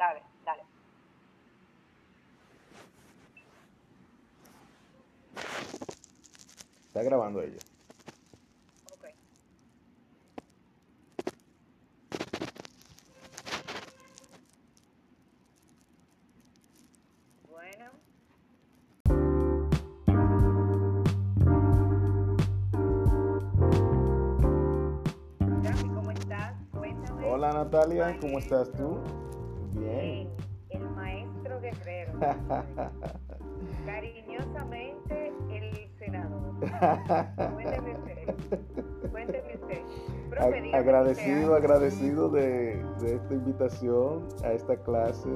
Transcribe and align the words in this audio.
Dale, 0.00 0.22
dale. 0.46 0.62
Está 6.86 7.02
grabando 7.02 7.42
ella. 7.42 7.58
Bueno. 17.46 17.90
¿cómo 25.94 26.10
estás? 26.10 26.54
Cuéntame. 26.72 27.26
Hola 27.26 27.52
Natalia, 27.52 28.18
¿cómo 28.18 28.38
estás 28.38 28.72
tú? 28.72 28.98
Bien. 29.90 30.28
El 30.70 30.90
maestro 30.90 31.60
guerrero. 31.60 32.12
Cariñosamente, 33.86 35.32
el 35.50 35.90
senador. 35.98 36.54
Cuénteme 37.52 37.96
usted. 37.96 38.34
Cuénteme 39.10 39.56
usted. 39.56 39.82
Profe, 40.30 40.74
agradecido, 40.74 41.54
agradecido 41.56 42.28
de, 42.28 42.82
de 43.00 43.14
esta 43.16 43.34
invitación 43.34 44.28
a 44.44 44.52
esta 44.52 44.76
clase. 44.76 45.28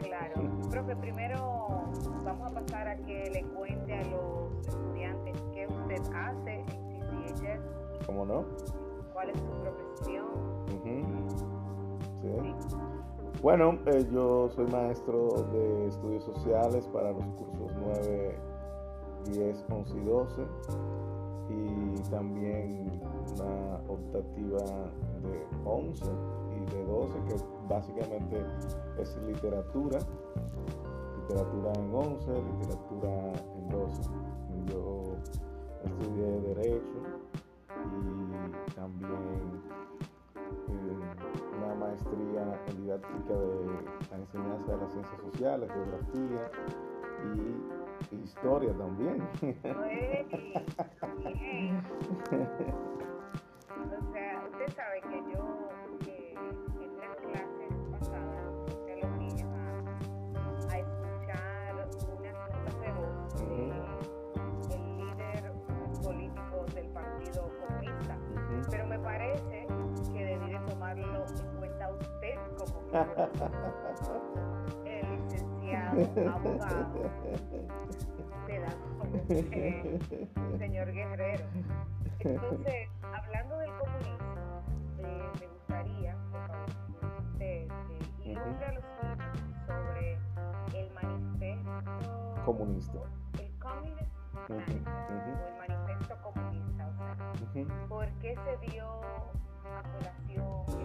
Claro. 0.00 0.42
Profe, 0.70 0.96
primero 0.96 1.82
vamos 2.24 2.50
a 2.50 2.54
pasar 2.60 2.88
a 2.88 2.96
que 2.96 3.30
le 3.30 3.42
cuente 3.54 3.94
a 3.94 4.02
los 4.04 4.66
estudiantes 4.66 5.36
qué 5.52 5.66
usted 5.66 6.00
hace 6.14 6.60
en 6.60 7.26
CCHS, 7.26 8.06
¿Cómo 8.06 8.24
no? 8.24 8.44
cuál 9.12 9.30
es 9.30 9.38
su 9.38 9.61
Bueno, 13.42 13.76
eh, 13.86 14.06
yo 14.12 14.48
soy 14.54 14.68
maestro 14.68 15.30
de 15.52 15.88
estudios 15.88 16.22
sociales 16.22 16.86
para 16.92 17.10
los 17.10 17.24
cursos 17.34 17.72
9, 17.76 18.38
10, 19.32 19.64
11 19.68 19.98
y 19.98 20.04
12 20.04 20.42
y 21.48 22.02
también 22.08 23.02
una 23.34 23.80
optativa 23.88 24.64
de 25.22 25.44
11 25.64 26.04
y 26.54 26.72
de 26.72 26.84
12 26.84 27.18
que 27.26 27.34
básicamente 27.68 28.46
es 29.00 29.16
literatura, 29.26 29.98
literatura 31.22 31.72
en 31.72 31.94
11, 31.96 32.30
literatura 32.60 33.32
en 33.56 33.68
12. 33.70 34.02
Yo 34.66 35.16
estudié 35.84 36.40
derecho 36.42 37.02
y 37.74 38.74
también 38.76 39.81
maestría 41.92 42.58
en 42.68 42.76
didáctica 42.82 43.34
de 43.34 43.66
la 44.10 44.16
enseñanza 44.16 44.72
de 44.72 44.78
las 44.78 44.92
ciencias 44.92 45.20
sociales, 45.20 45.70
geografía 45.70 46.50
y 48.10 48.16
historia 48.16 48.72
también. 48.76 49.28
Bien. 51.38 51.82
O 53.82 54.12
sea, 54.12 54.44
usted 54.50 54.68
sabe 54.74 55.00
que 55.02 55.32
yo 55.32 55.42
el 74.84 75.10
licenciado, 75.10 76.30
abogado, 76.30 77.10
pedagogo, 78.46 79.04
señor 80.58 80.92
Guerrero. 80.92 81.44
Entonces, 82.20 82.88
hablando 83.02 83.56
del 83.58 83.70
comunismo, 83.78 84.62
eh, 84.98 85.30
me 85.40 85.46
gustaría, 85.48 86.16
por 86.30 86.46
favor, 86.46 86.66
que 87.38 87.62
eh, 87.62 87.68
ilustre 88.24 88.66
a 88.66 88.72
los 88.72 88.84
niños 89.02 89.38
sobre 89.66 90.18
el 90.78 90.90
manifiesto, 90.92 92.42
Comunista. 92.44 92.98
el 93.40 93.58
Communist 93.58 94.12
ujú. 94.50 94.52
o 94.52 95.46
el 95.48 95.56
manifiesto 95.68 96.14
comunista, 96.22 96.88
o 96.88 96.92
sea, 96.98 97.62
Ujú. 97.62 97.88
¿Por 97.88 98.06
qué 98.20 98.34
se 98.36 98.70
dio 98.70 98.86
a 99.64 99.82
colación 99.82 100.81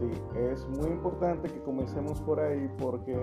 Sí, 0.00 0.10
es 0.34 0.66
muy 0.66 0.92
importante 0.92 1.46
que 1.52 1.60
comencemos 1.60 2.18
por 2.22 2.40
ahí 2.40 2.70
porque 2.78 3.22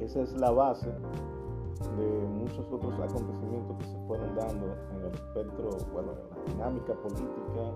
esa 0.00 0.22
es 0.22 0.32
la 0.32 0.50
base 0.50 0.88
de 0.88 2.26
muchos 2.26 2.66
otros 2.72 2.98
acontecimientos 2.98 3.76
que 3.76 3.84
se 3.84 3.98
fueron 4.06 4.34
dando 4.34 4.66
en 4.94 5.00
el 5.04 5.12
espectro, 5.12 5.76
bueno, 5.92 6.12
en 6.12 6.30
la 6.30 6.54
dinámica 6.54 6.94
política 6.94 7.74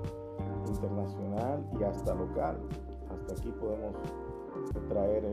internacional 0.69 1.69
y 1.79 1.85
hasta 1.85 2.15
local. 2.15 2.57
Hasta 3.11 3.35
aquí 3.35 3.53
podemos 3.61 3.95
traer 4.89 5.27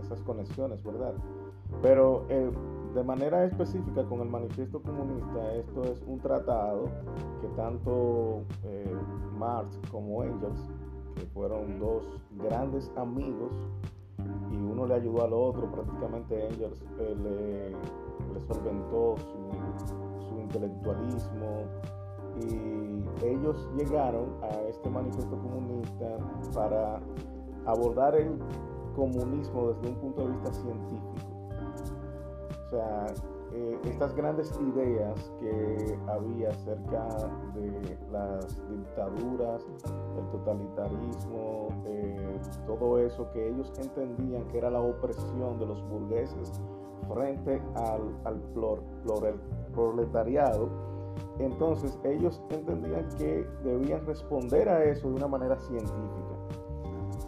esas 0.00 0.22
conexiones, 0.22 0.84
¿verdad? 0.84 1.14
Pero 1.82 2.26
eh, 2.28 2.48
de 2.98 3.04
manera 3.04 3.44
específica 3.44 4.04
con 4.06 4.22
el 4.22 4.28
manifiesto 4.28 4.82
comunista, 4.82 5.54
esto 5.54 5.84
es 5.84 6.02
un 6.02 6.18
tratado 6.18 6.86
que 7.40 7.46
tanto 7.54 8.42
eh, 8.64 8.92
Marx 9.38 9.78
como 9.92 10.24
Engels, 10.24 10.68
que 11.14 11.24
fueron 11.26 11.78
dos 11.78 12.08
grandes 12.32 12.90
amigos, 12.96 13.52
y 14.50 14.56
uno 14.56 14.84
le 14.86 14.94
ayudó 14.94 15.22
al 15.22 15.32
otro, 15.32 15.70
prácticamente 15.70 16.48
Engels 16.48 16.84
eh, 16.98 17.14
le, 17.22 18.40
solventó 18.48 19.14
su, 19.16 20.26
su 20.28 20.40
intelectualismo, 20.40 21.66
y 22.40 23.24
ellos 23.24 23.68
llegaron 23.76 24.42
a 24.42 24.60
este 24.62 24.90
manifiesto 24.90 25.38
comunista 25.38 26.18
para 26.52 27.00
abordar 27.64 28.16
el 28.16 28.38
comunismo 28.96 29.68
desde 29.68 29.88
un 29.88 30.00
punto 30.00 30.22
de 30.26 30.32
vista 30.32 30.52
científico. 30.52 31.27
O 32.68 32.70
sea, 32.70 33.06
eh, 33.54 33.78
estas 33.84 34.14
grandes 34.14 34.52
ideas 34.60 35.32
que 35.40 35.98
había 36.06 36.50
acerca 36.50 37.08
de 37.54 37.96
las 38.12 38.62
dictaduras, 38.68 39.66
el 40.18 40.30
totalitarismo, 40.30 41.68
eh, 41.86 42.38
todo 42.66 42.98
eso 42.98 43.30
que 43.32 43.48
ellos 43.48 43.72
entendían 43.78 44.46
que 44.48 44.58
era 44.58 44.68
la 44.68 44.80
opresión 44.80 45.58
de 45.58 45.64
los 45.64 45.82
burgueses 45.88 46.60
frente 47.08 47.62
al, 47.76 48.38
proletariado, 49.72 50.68
entonces 51.38 51.98
ellos 52.04 52.42
entendían 52.50 53.08
que 53.16 53.46
debían 53.64 54.04
responder 54.04 54.68
a 54.68 54.84
eso 54.84 55.08
de 55.08 55.14
una 55.14 55.28
manera 55.28 55.58
científica. 55.58 56.36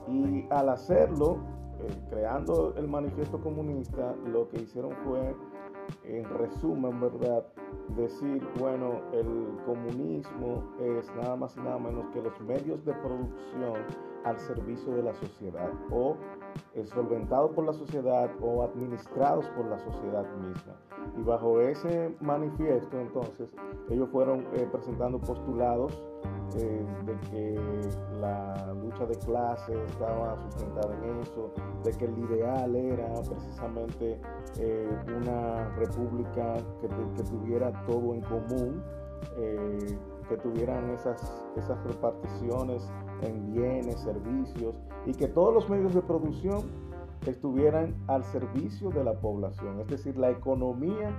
Y 0.06 0.46
al 0.50 0.68
hacerlo, 0.68 1.38
eh, 1.82 2.06
creando 2.10 2.74
el 2.76 2.88
manifiesto 2.88 3.40
comunista, 3.40 4.14
lo 4.26 4.48
que 4.48 4.62
hicieron 4.62 4.92
fue, 5.04 5.34
en 6.04 6.24
resumen, 6.38 7.00
¿verdad? 7.00 7.44
Decir, 7.96 8.46
bueno, 8.58 9.00
el 9.12 9.58
comunismo 9.64 10.62
es 10.80 11.10
nada 11.16 11.36
más 11.36 11.56
y 11.56 11.60
nada 11.60 11.78
menos 11.78 12.06
que 12.12 12.22
los 12.22 12.38
medios 12.40 12.84
de 12.84 12.92
producción 12.94 13.74
al 14.24 14.38
servicio 14.38 14.94
de 14.94 15.02
la 15.02 15.14
sociedad 15.14 15.70
o 15.90 16.16
solventados 16.84 17.52
por 17.52 17.64
la 17.64 17.72
sociedad 17.72 18.30
o 18.40 18.62
administrados 18.62 19.46
por 19.56 19.66
la 19.66 19.78
sociedad 19.78 20.24
misma. 20.36 20.74
Y 21.18 21.22
bajo 21.22 21.60
ese 21.60 22.14
manifiesto, 22.20 23.00
entonces, 23.00 23.48
ellos 23.88 24.08
fueron 24.10 24.46
eh, 24.54 24.68
presentando 24.70 25.18
postulados 25.18 26.02
eh, 26.56 26.86
de 27.06 27.16
que 27.30 27.90
la 28.20 28.74
lucha 28.74 29.06
de 29.06 29.16
clases 29.18 29.76
estaba 29.90 30.36
sustentada 30.36 30.94
en 30.96 31.20
eso, 31.20 31.50
de 31.84 31.92
que 31.92 32.04
el 32.04 32.18
ideal 32.18 32.74
era 32.76 33.12
precisamente 33.28 34.20
eh, 34.58 34.88
una 35.16 35.68
república 35.76 36.54
que, 36.80 36.88
que 36.88 37.22
tuviera 37.30 37.72
todo 37.86 38.14
en 38.14 38.20
común, 38.22 38.82
que 40.28 40.36
tuvieran 40.36 40.90
esas, 40.90 41.44
esas 41.56 41.82
reparticiones 41.84 42.90
en 43.22 43.52
bienes, 43.52 44.00
servicios 44.00 44.74
y 45.06 45.14
que 45.14 45.28
todos 45.28 45.52
los 45.54 45.68
medios 45.68 45.94
de 45.94 46.02
producción 46.02 46.62
estuvieran 47.26 47.94
al 48.08 48.24
servicio 48.24 48.90
de 48.90 49.04
la 49.04 49.12
población, 49.12 49.80
es 49.80 49.88
decir, 49.88 50.16
la 50.16 50.30
economía 50.30 51.12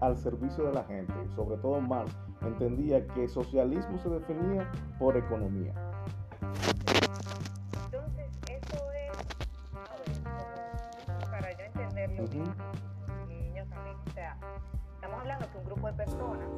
al 0.00 0.16
servicio 0.16 0.64
de 0.64 0.72
la 0.72 0.84
gente. 0.84 1.12
Sobre 1.36 1.56
todo 1.58 1.80
Marx 1.80 2.16
entendía 2.42 3.06
que 3.08 3.28
socialismo 3.28 3.98
se 3.98 4.08
definía 4.08 4.70
por 4.98 5.16
economía. 5.16 5.72
Entonces, 7.84 8.26
eso 8.48 8.84
es, 8.92 9.12
ver, 10.26 11.30
para 11.30 11.52
yo 11.52 11.64
entenderlo 11.64 12.26
bien, 12.28 12.44
niños 13.28 13.68
también, 13.68 13.96
o 14.06 14.10
sea, 14.14 14.36
estamos 14.94 15.20
hablando 15.20 15.46
que 15.52 15.58
un 15.58 15.64
grupo 15.64 15.86
de 15.86 15.92
personas 15.92 16.48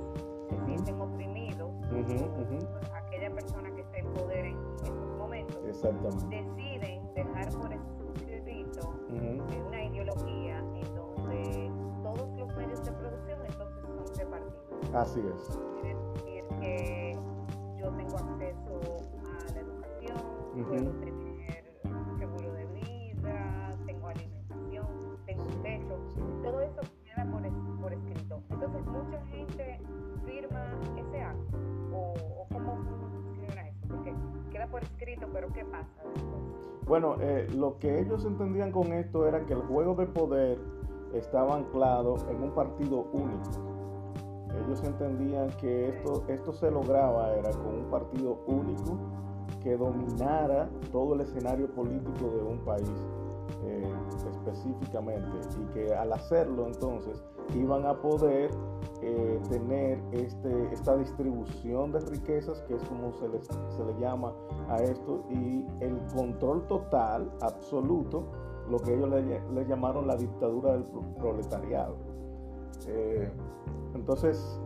se 0.48 0.64
sienten 0.64 1.00
oprimidos 1.00 1.70
ujú. 1.70 2.58
por 2.58 2.96
aquella 2.96 3.30
persona 3.30 3.70
que 3.74 3.80
está 3.82 3.98
en 3.98 4.06
poder 4.12 4.44
en 4.46 4.69
momentos 5.56 6.28
deciden 6.28 7.14
dejar 7.14 7.48
por 7.58 7.72
escrito 7.72 8.88
uh 9.10 9.66
una 9.68 9.84
ideología 9.84 10.58
en 10.58 10.94
donde 10.94 11.70
todos 12.02 12.28
los 12.38 12.56
medios 12.56 12.84
de 12.84 12.92
producción 12.92 13.38
entonces 13.46 13.82
son 13.84 14.16
repartidos. 14.16 14.94
Así 14.94 15.20
es. 15.20 15.69
Lo 37.54 37.78
que 37.78 38.00
ellos 38.00 38.24
entendían 38.24 38.72
con 38.72 38.92
esto 38.92 39.26
era 39.26 39.44
que 39.46 39.54
el 39.54 39.62
juego 39.62 39.94
de 39.94 40.06
poder 40.06 40.58
estaba 41.14 41.56
anclado 41.56 42.16
en 42.28 42.42
un 42.42 42.50
partido 42.52 43.06
único. 43.12 43.50
Ellos 44.64 44.82
entendían 44.84 45.48
que 45.60 45.88
esto, 45.88 46.24
esto 46.28 46.52
se 46.52 46.70
lograba 46.70 47.34
era 47.34 47.50
con 47.50 47.74
un 47.76 47.90
partido 47.90 48.38
único 48.46 48.98
que 49.62 49.76
dominara 49.76 50.68
todo 50.92 51.14
el 51.14 51.22
escenario 51.22 51.68
político 51.72 52.30
de 52.30 52.42
un 52.42 52.58
país 52.60 52.90
eh, 53.64 53.92
específicamente 54.30 55.28
y 55.60 55.74
que 55.74 55.94
al 55.94 56.12
hacerlo 56.12 56.66
entonces 56.66 57.22
iban 57.54 57.84
a 57.86 58.00
poder 58.00 58.50
eh, 59.02 59.40
tener 59.48 59.98
este, 60.12 60.72
esta 60.72 60.96
distribución 60.96 61.92
de 61.92 62.00
riquezas 62.00 62.60
que 62.62 62.74
es 62.74 62.84
como 62.84 63.12
se, 63.14 63.28
les, 63.28 63.46
se 63.46 63.84
le 63.84 63.98
llama 63.98 64.32
a 64.68 64.76
esto 64.82 65.24
y 65.30 65.64
el 65.80 65.98
control 66.14 66.66
total, 66.66 67.30
absoluto, 67.40 68.24
lo 68.68 68.78
que 68.78 68.94
ellos 68.94 69.08
le, 69.08 69.66
llamaron 69.66 70.06
la 70.06 70.16
dictadura 70.16 70.72
del 70.72 70.84
proletariado. 71.18 71.96
Eh, 72.86 73.30
entonces, 73.94 74.60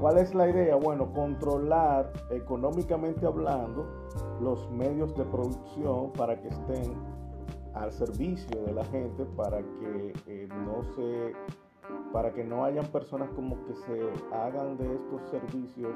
¿cuál 0.00 0.18
es 0.18 0.34
la 0.34 0.48
idea? 0.48 0.76
Bueno, 0.76 1.12
controlar 1.12 2.12
económicamente 2.30 3.26
hablando 3.26 3.84
los 4.40 4.70
medios 4.70 5.14
de 5.16 5.24
producción 5.24 6.12
para 6.12 6.40
que 6.40 6.48
estén 6.48 6.94
al 7.74 7.92
servicio 7.92 8.62
de 8.64 8.72
la 8.72 8.84
gente, 8.86 9.24
para 9.36 9.58
que 9.58 10.12
eh, 10.26 10.48
no 10.64 10.82
se 10.94 11.34
para 12.16 12.32
que 12.32 12.42
no 12.42 12.64
hayan 12.64 12.86
personas 12.86 13.28
como 13.36 13.62
que 13.66 13.74
se 13.74 14.10
hagan 14.32 14.78
de 14.78 14.94
estos 14.94 15.20
servicios 15.30 15.92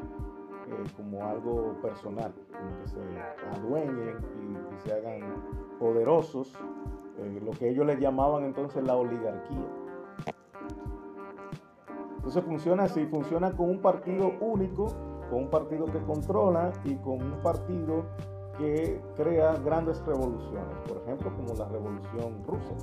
eh, 0.66 0.84
como 0.94 1.26
algo 1.26 1.80
personal, 1.80 2.30
como 2.52 2.78
que 2.78 2.88
se 2.88 3.56
adueñen 3.56 4.18
y, 4.38 4.80
se 4.82 4.92
hagan 4.92 5.22
poderosos, 5.78 6.52
eh, 7.16 7.40
lo 7.42 7.52
que 7.52 7.70
ellos 7.70 7.86
le 7.86 7.98
llamaban 7.98 8.44
entonces 8.44 8.84
la 8.84 8.96
oligarquía. 8.96 9.66
Entonces 12.16 12.44
funciona 12.44 12.82
así, 12.82 13.06
funciona 13.06 13.52
con 13.52 13.70
un 13.70 13.80
partido 13.80 14.30
único, 14.42 14.88
con 15.30 15.44
un 15.44 15.48
partido 15.48 15.86
que 15.86 16.02
controla 16.02 16.70
y 16.84 16.96
con 16.96 17.14
un 17.14 17.40
partido 17.42 18.04
que 18.58 19.00
crea 19.16 19.54
grandes 19.64 20.04
revoluciones, 20.04 20.76
por 20.86 20.98
ejemplo 20.98 21.34
como 21.34 21.54
la 21.54 21.66
revolución 21.66 22.44
rusa. 22.46 22.74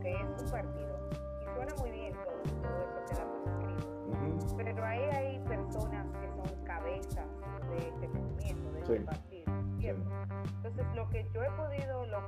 Que 0.00 0.12
es 0.12 0.42
un 0.42 0.50
partido, 0.50 0.98
y 1.40 1.44
suena 1.54 1.74
muy 1.78 1.90
bien 1.90 2.12
todo, 2.12 2.42
todo 2.62 2.80
eso 2.82 3.04
que 3.06 3.14
da 3.14 3.24
por 3.24 3.40
escrito, 3.52 4.56
pero 4.56 4.84
ahí 4.84 5.00
hay 5.00 5.38
personas 5.40 6.06
que 6.20 6.28
son 6.28 6.64
cabezas 6.64 7.26
de 7.70 7.88
este 7.88 8.08
movimiento, 8.08 8.72
de 8.72 8.80
este 8.80 9.00
partido, 9.00 9.52
¿cierto? 9.78 10.10
Entonces, 10.56 10.86
lo 10.94 11.08
que 11.08 11.28
yo 11.32 11.42
he 11.42 11.50
podido, 11.52 12.06
lo, 12.06 12.20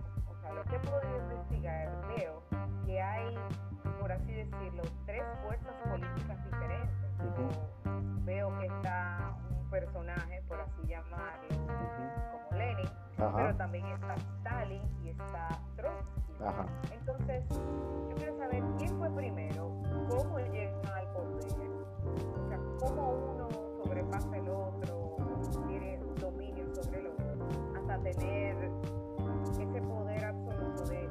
lo 0.55 0.65
que 0.65 0.77
he 0.77 0.81
podido 0.81 1.19
investigar, 1.19 2.07
veo 2.17 2.43
que 2.87 3.03
hay, 3.03 3.37
por 4.01 4.13
así 4.13 4.33
decirlo, 4.33 4.83
tres 5.07 5.25
fuerzas 5.45 5.75
políticas 5.89 6.45
diferentes. 6.45 6.97
Veo 8.25 8.57
que 8.59 8.67
está 8.67 9.37
un 9.51 9.71
personaje, 9.71 10.43
por 10.47 10.61
así 10.61 10.87
llamarlo, 10.87 11.49
como 12.33 12.59
Lenin, 12.59 12.89
pero 13.17 13.57
también 13.57 13.87
está 13.87 14.15
Entonces, 16.93 17.45
yo 17.49 18.15
quiero 18.17 18.39
saber 18.39 18.63
quién 18.79 18.97
fue 18.97 19.11
primero, 19.11 19.73
cómo 20.09 20.39
llegan 20.39 20.87
al 20.87 21.13
poder, 21.13 21.47
o 22.37 22.49
sea, 22.49 22.61
cómo 22.79 23.35
uno 23.35 23.49
sobrepasa 23.83 24.37
el 24.37 24.49
otro, 24.49 25.17
tiene 25.67 25.99
dominio 26.21 26.65
sobre 26.75 27.01
el 27.01 27.07
otro, 27.09 27.27
hasta 27.77 27.99
tener 27.99 28.71
ese 29.51 29.83
poder 29.83 30.25
absoluto 30.25 30.85
de, 30.85 31.09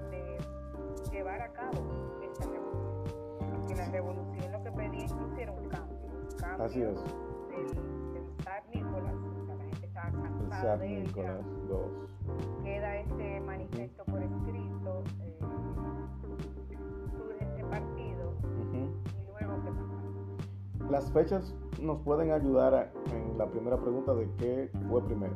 llevar 1.12 1.42
a 1.42 1.52
cabo 1.52 1.82
esta 2.24 2.46
revolución. 2.46 3.04
Porque 3.52 3.76
la 3.76 3.86
revolución 3.90 4.52
lo 4.52 4.64
que 4.64 4.72
pedía 4.72 5.04
incluso 5.06 5.36
era 5.38 5.52
un 5.52 5.70
cambio. 5.70 5.98
Un 6.08 6.38
cambio 6.38 6.66
Así 6.66 6.82
es. 6.82 6.96
Del, 7.50 8.14
del 8.14 8.44
Zar 8.44 8.64
Nicolás. 8.74 9.16
O 9.16 9.46
sea, 9.46 9.56
la 9.56 9.64
gente 9.64 9.86
estaba 9.88 10.12
cansada 10.12 10.78
de 10.78 10.98
él. 10.98 11.04
Nicolás 11.06 11.46
II. 11.70 12.17
Queda 12.64 12.98
este 12.98 13.40
manifiesto 13.42 14.04
por 14.06 14.22
escrito. 14.22 15.04
Eh, 15.22 15.38
surge 17.12 17.44
este 17.44 17.64
partido. 17.66 18.34
Y 18.74 18.90
luego, 19.28 19.62
¿qué 19.64 19.72
pasa? 19.72 20.92
Las 20.92 21.12
fechas 21.12 21.54
nos 21.82 22.00
pueden 22.02 22.32
ayudar 22.32 22.74
a, 22.74 22.92
en 23.14 23.38
la 23.38 23.48
primera 23.48 23.78
pregunta 23.78 24.14
de 24.14 24.30
qué 24.38 24.72
fue 24.90 25.04
primero 25.04 25.36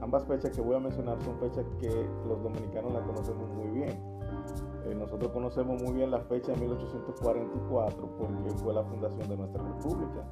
ambas 0.00 0.24
fechas 0.26 0.54
que 0.54 0.60
voy 0.60 0.76
a 0.76 0.78
mencionar 0.78 1.20
son 1.22 1.36
fechas 1.40 1.66
que 1.80 1.90
los 2.28 2.40
dominicanos 2.44 2.92
la 2.92 3.02
conocemos 3.02 3.50
muy 3.54 3.70
bien. 3.70 4.11
Nosotros 4.94 5.32
conocemos 5.32 5.82
muy 5.82 5.92
bien 5.92 6.10
la 6.10 6.20
fecha 6.20 6.52
de 6.52 6.58
1844 6.58 8.16
porque 8.18 8.50
fue 8.62 8.74
la 8.74 8.84
fundación 8.84 9.28
de 9.28 9.36
nuestra 9.36 9.62
república, 9.62 10.24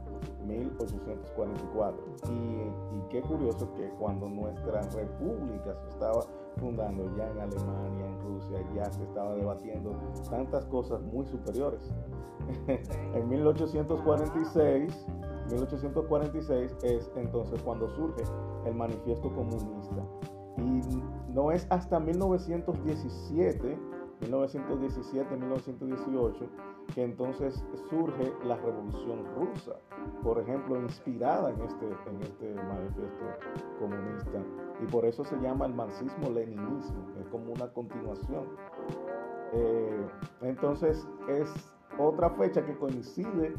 1844. 0.47 1.99
Y, 2.29 2.97
y 2.97 3.03
qué 3.09 3.23
curioso 3.23 3.73
que 3.75 3.89
cuando 3.99 4.29
nuestra 4.29 4.83
república 4.83 5.75
se 5.75 5.89
estaba 5.89 6.25
fundando 6.59 7.05
ya 7.17 7.31
en 7.31 7.41
Alemania, 7.41 8.07
en 8.07 8.21
Rusia, 8.21 8.59
ya 8.75 8.91
se 8.91 9.03
estaba 9.05 9.35
debatiendo 9.35 9.93
tantas 10.29 10.65
cosas 10.67 11.01
muy 11.03 11.27
superiores. 11.27 11.91
en 13.15 13.29
1846, 13.29 15.07
1846 15.51 16.77
es 16.83 17.11
entonces 17.17 17.63
cuando 17.63 17.89
surge 17.91 18.23
el 18.67 18.75
manifiesto 18.75 19.33
comunista. 19.35 20.05
Y 20.59 21.03
no 21.33 21.53
es 21.53 21.67
hasta 21.71 21.99
1917 21.99 23.79
1917-1918, 24.21 26.49
que 26.95 27.03
entonces 27.05 27.65
surge 27.89 28.33
la 28.45 28.57
Revolución 28.57 29.25
Rusa, 29.37 29.77
por 30.23 30.39
ejemplo, 30.41 30.81
inspirada 30.81 31.51
en 31.51 31.61
este, 31.63 31.87
en 31.87 32.23
este 32.23 32.55
manifiesto 32.55 33.25
comunista. 33.79 34.43
Y 34.83 34.87
por 34.87 35.05
eso 35.05 35.23
se 35.25 35.37
llama 35.41 35.67
el 35.67 35.75
marxismo-leninismo, 35.75 37.07
es 37.21 37.29
como 37.29 37.53
una 37.53 37.71
continuación. 37.73 38.47
Eh, 39.53 40.07
entonces 40.43 41.09
es 41.29 41.53
otra 41.99 42.31
fecha 42.31 42.65
que 42.65 42.77
coincide 42.77 43.55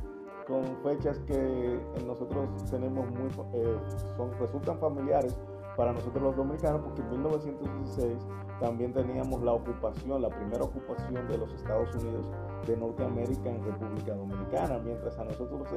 con 0.47 0.63
fechas 0.83 1.19
que 1.19 1.79
nosotros 2.05 2.49
tenemos 2.69 3.09
muy, 3.11 3.29
eh, 3.53 3.77
son, 4.17 4.31
resultan 4.39 4.79
familiares 4.79 5.37
para 5.75 5.93
nosotros 5.93 6.23
los 6.23 6.35
dominicanos, 6.35 6.81
porque 6.81 7.01
en 7.01 7.11
1916 7.11 8.27
también 8.59 8.93
teníamos 8.93 9.41
la 9.41 9.53
ocupación, 9.53 10.21
la 10.21 10.29
primera 10.29 10.63
ocupación 10.63 11.27
de 11.27 11.37
los 11.37 11.53
Estados 11.53 11.93
Unidos 11.95 12.29
de 12.67 12.77
Norteamérica 12.77 13.49
en 13.49 13.63
República 13.63 14.13
Dominicana, 14.13 14.79
mientras 14.79 15.17
a 15.17 15.25
nosotros 15.25 15.67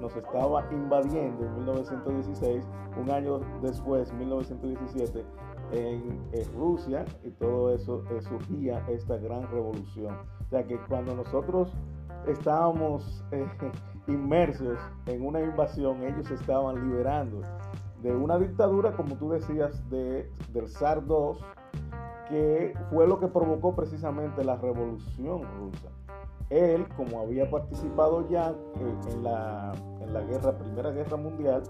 nos 0.00 0.16
estaba 0.16 0.64
invadiendo 0.70 1.44
en 1.44 1.54
1916, 1.56 2.64
un 2.96 3.10
año 3.10 3.40
después, 3.60 4.12
1917, 4.12 5.24
en, 5.72 6.20
Rusia, 6.56 7.04
y 7.24 7.30
todo 7.30 7.74
eso 7.74 8.04
eh, 8.10 8.20
surgía 8.22 8.84
esta 8.88 9.16
gran 9.16 9.50
revolución. 9.50 10.14
O 10.46 10.48
sea 10.48 10.64
que 10.64 10.78
cuando 10.88 11.14
nosotros 11.14 11.72
estábamos 12.26 13.24
eh, 13.32 13.46
inmersos 14.06 14.78
en 15.06 15.26
una 15.26 15.40
invasión, 15.40 16.02
ellos 16.04 16.30
estaban 16.30 16.88
liberando 16.88 17.42
de 18.02 18.14
una 18.14 18.38
dictadura, 18.38 18.96
como 18.96 19.16
tú 19.16 19.30
decías, 19.30 19.88
de, 19.90 20.30
del 20.52 20.68
zar 20.68 21.02
II, 21.08 21.38
que 22.28 22.74
fue 22.90 23.06
lo 23.06 23.18
que 23.18 23.28
provocó 23.28 23.74
precisamente 23.74 24.44
la 24.44 24.56
revolución 24.56 25.42
rusa. 25.58 25.88
Él, 26.50 26.86
como 26.96 27.20
había 27.20 27.50
participado 27.50 28.28
ya 28.28 28.50
eh, 28.50 28.96
en, 29.12 29.22
la, 29.22 29.72
en 30.00 30.14
la 30.14 30.22
guerra, 30.22 30.56
Primera 30.56 30.90
Guerra 30.90 31.16
Mundial, 31.16 31.62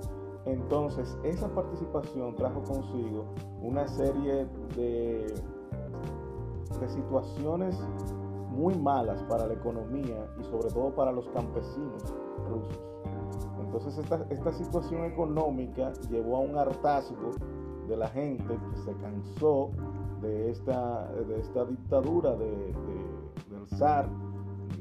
entonces 0.45 1.19
esa 1.25 1.49
participación 1.49 2.35
trajo 2.37 2.63
consigo 2.63 3.27
una 3.61 3.87
serie 3.89 4.47
de, 4.77 5.35
de 6.81 6.89
situaciones 6.89 7.77
muy 8.51 8.75
malas 8.75 9.23
para 9.25 9.47
la 9.47 9.55
economía 9.55 10.27
y 10.41 10.45
sobre 10.45 10.71
todo 10.71 10.95
para 10.95 11.13
los 11.13 11.29
campesinos 11.29 12.03
rusos. 12.49 12.81
Entonces 13.61 13.99
esta, 13.99 14.27
esta 14.31 14.53
situación 14.53 15.05
económica 15.05 15.93
llevó 16.11 16.39
a 16.39 16.41
un 16.41 16.57
hartazgo 16.57 17.31
de 17.89 17.97
la 17.97 18.09
gente 18.09 18.59
que 18.71 18.77
se 18.79 18.93
cansó 18.95 19.71
de 20.21 20.51
esta, 20.51 21.07
de 21.13 21.41
esta 21.41 21.65
dictadura 21.65 22.35
de, 22.37 22.75
del 23.51 23.69
zar. 23.77 24.09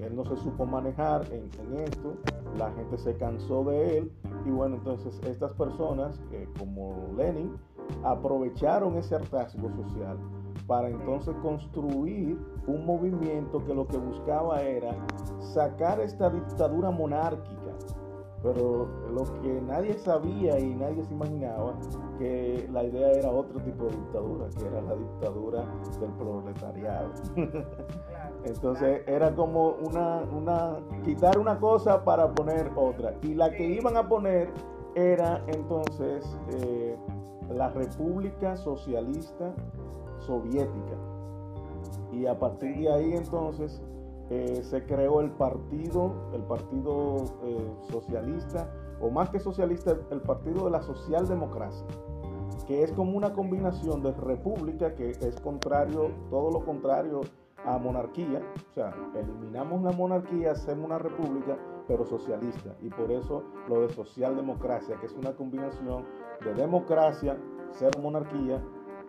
Él 0.01 0.15
no 0.15 0.25
se 0.25 0.37
supo 0.37 0.65
manejar 0.65 1.25
en, 1.31 1.49
esto, 1.79 2.15
la 2.57 2.71
gente 2.73 2.97
se 2.97 3.15
cansó 3.17 3.63
de 3.63 3.97
él 3.97 4.11
y 4.45 4.51
bueno, 4.51 4.75
entonces 4.75 5.19
estas 5.25 5.53
personas 5.53 6.21
eh, 6.31 6.47
como 6.59 7.07
Lenin 7.17 7.55
aprovecharon 8.03 8.95
ese 8.97 9.15
hartazgo 9.15 9.71
social 9.71 10.17
para 10.67 10.89
entonces 10.89 11.35
construir 11.41 12.37
un 12.67 12.85
movimiento 12.85 13.63
que 13.65 13.73
lo 13.73 13.87
que 13.87 13.97
buscaba 13.97 14.61
era 14.61 14.95
sacar 15.39 15.99
esta 15.99 16.29
dictadura 16.29 16.91
monárquica 16.91 17.57
pero 18.43 18.87
lo 19.11 19.23
que 19.41 19.61
nadie 19.61 19.97
sabía 19.97 20.59
y 20.59 20.75
nadie 20.75 21.03
se 21.03 21.13
imaginaba 21.13 21.73
que 22.19 22.67
la 22.71 22.83
idea 22.83 23.11
era 23.11 23.31
otro 23.31 23.59
tipo 23.61 23.85
de 23.85 23.91
dictadura, 23.91 24.47
que 24.57 24.67
era 24.67 24.81
la 24.81 24.95
dictadura 24.95 25.65
del 25.99 26.11
proletariado. 26.11 27.09
Entonces 28.45 29.01
era 29.07 29.33
como 29.35 29.75
una, 29.85 30.21
una, 30.31 30.77
quitar 31.03 31.37
una 31.39 31.59
cosa 31.59 32.03
para 32.03 32.31
poner 32.33 32.71
otra. 32.75 33.13
Y 33.23 33.33
la 33.33 33.51
que 33.51 33.65
iban 33.65 33.97
a 33.97 34.07
poner 34.07 34.49
era 34.95 35.43
entonces 35.47 36.25
eh, 36.53 36.97
la 37.53 37.69
República 37.69 38.55
Socialista 38.55 39.53
Soviética. 40.19 40.95
Y 42.17 42.25
a 42.25 42.39
partir 42.39 42.75
de 42.75 42.91
ahí 42.91 43.13
entonces 43.13 43.79
eh, 44.29 44.61
se 44.63 44.83
creó 44.85 45.21
el 45.21 45.31
partido, 45.31 46.31
el 46.33 46.41
partido 46.43 47.17
eh, 47.43 47.71
socialista, 47.91 48.71
o 48.99 49.11
más 49.11 49.29
que 49.29 49.39
socialista, 49.39 49.95
el 50.09 50.21
partido 50.21 50.65
de 50.65 50.71
la 50.71 50.81
socialdemocracia, 50.81 51.85
que 52.65 52.81
es 52.81 52.91
como 52.93 53.15
una 53.15 53.33
combinación 53.33 54.01
de 54.01 54.11
república, 54.13 54.95
que 54.95 55.11
es 55.11 55.39
contrario, 55.41 56.09
todo 56.31 56.49
lo 56.51 56.65
contrario 56.65 57.21
a 57.63 57.77
monarquía, 57.77 58.41
o 58.71 58.73
sea, 58.73 58.95
eliminamos 59.15 59.83
la 59.83 59.91
monarquía, 59.91 60.53
hacemos 60.53 60.85
una 60.85 60.97
república, 60.97 61.55
pero 61.87 62.03
socialista, 62.05 62.75
y 62.81 62.89
por 62.89 63.11
eso 63.11 63.43
lo 63.69 63.81
de 63.81 63.93
socialdemocracia, 63.93 64.99
que 64.99 65.05
es 65.05 65.13
una 65.13 65.35
combinación 65.35 66.05
de 66.43 66.53
democracia, 66.55 67.37
ser 67.71 67.91
monarquía, 68.01 68.61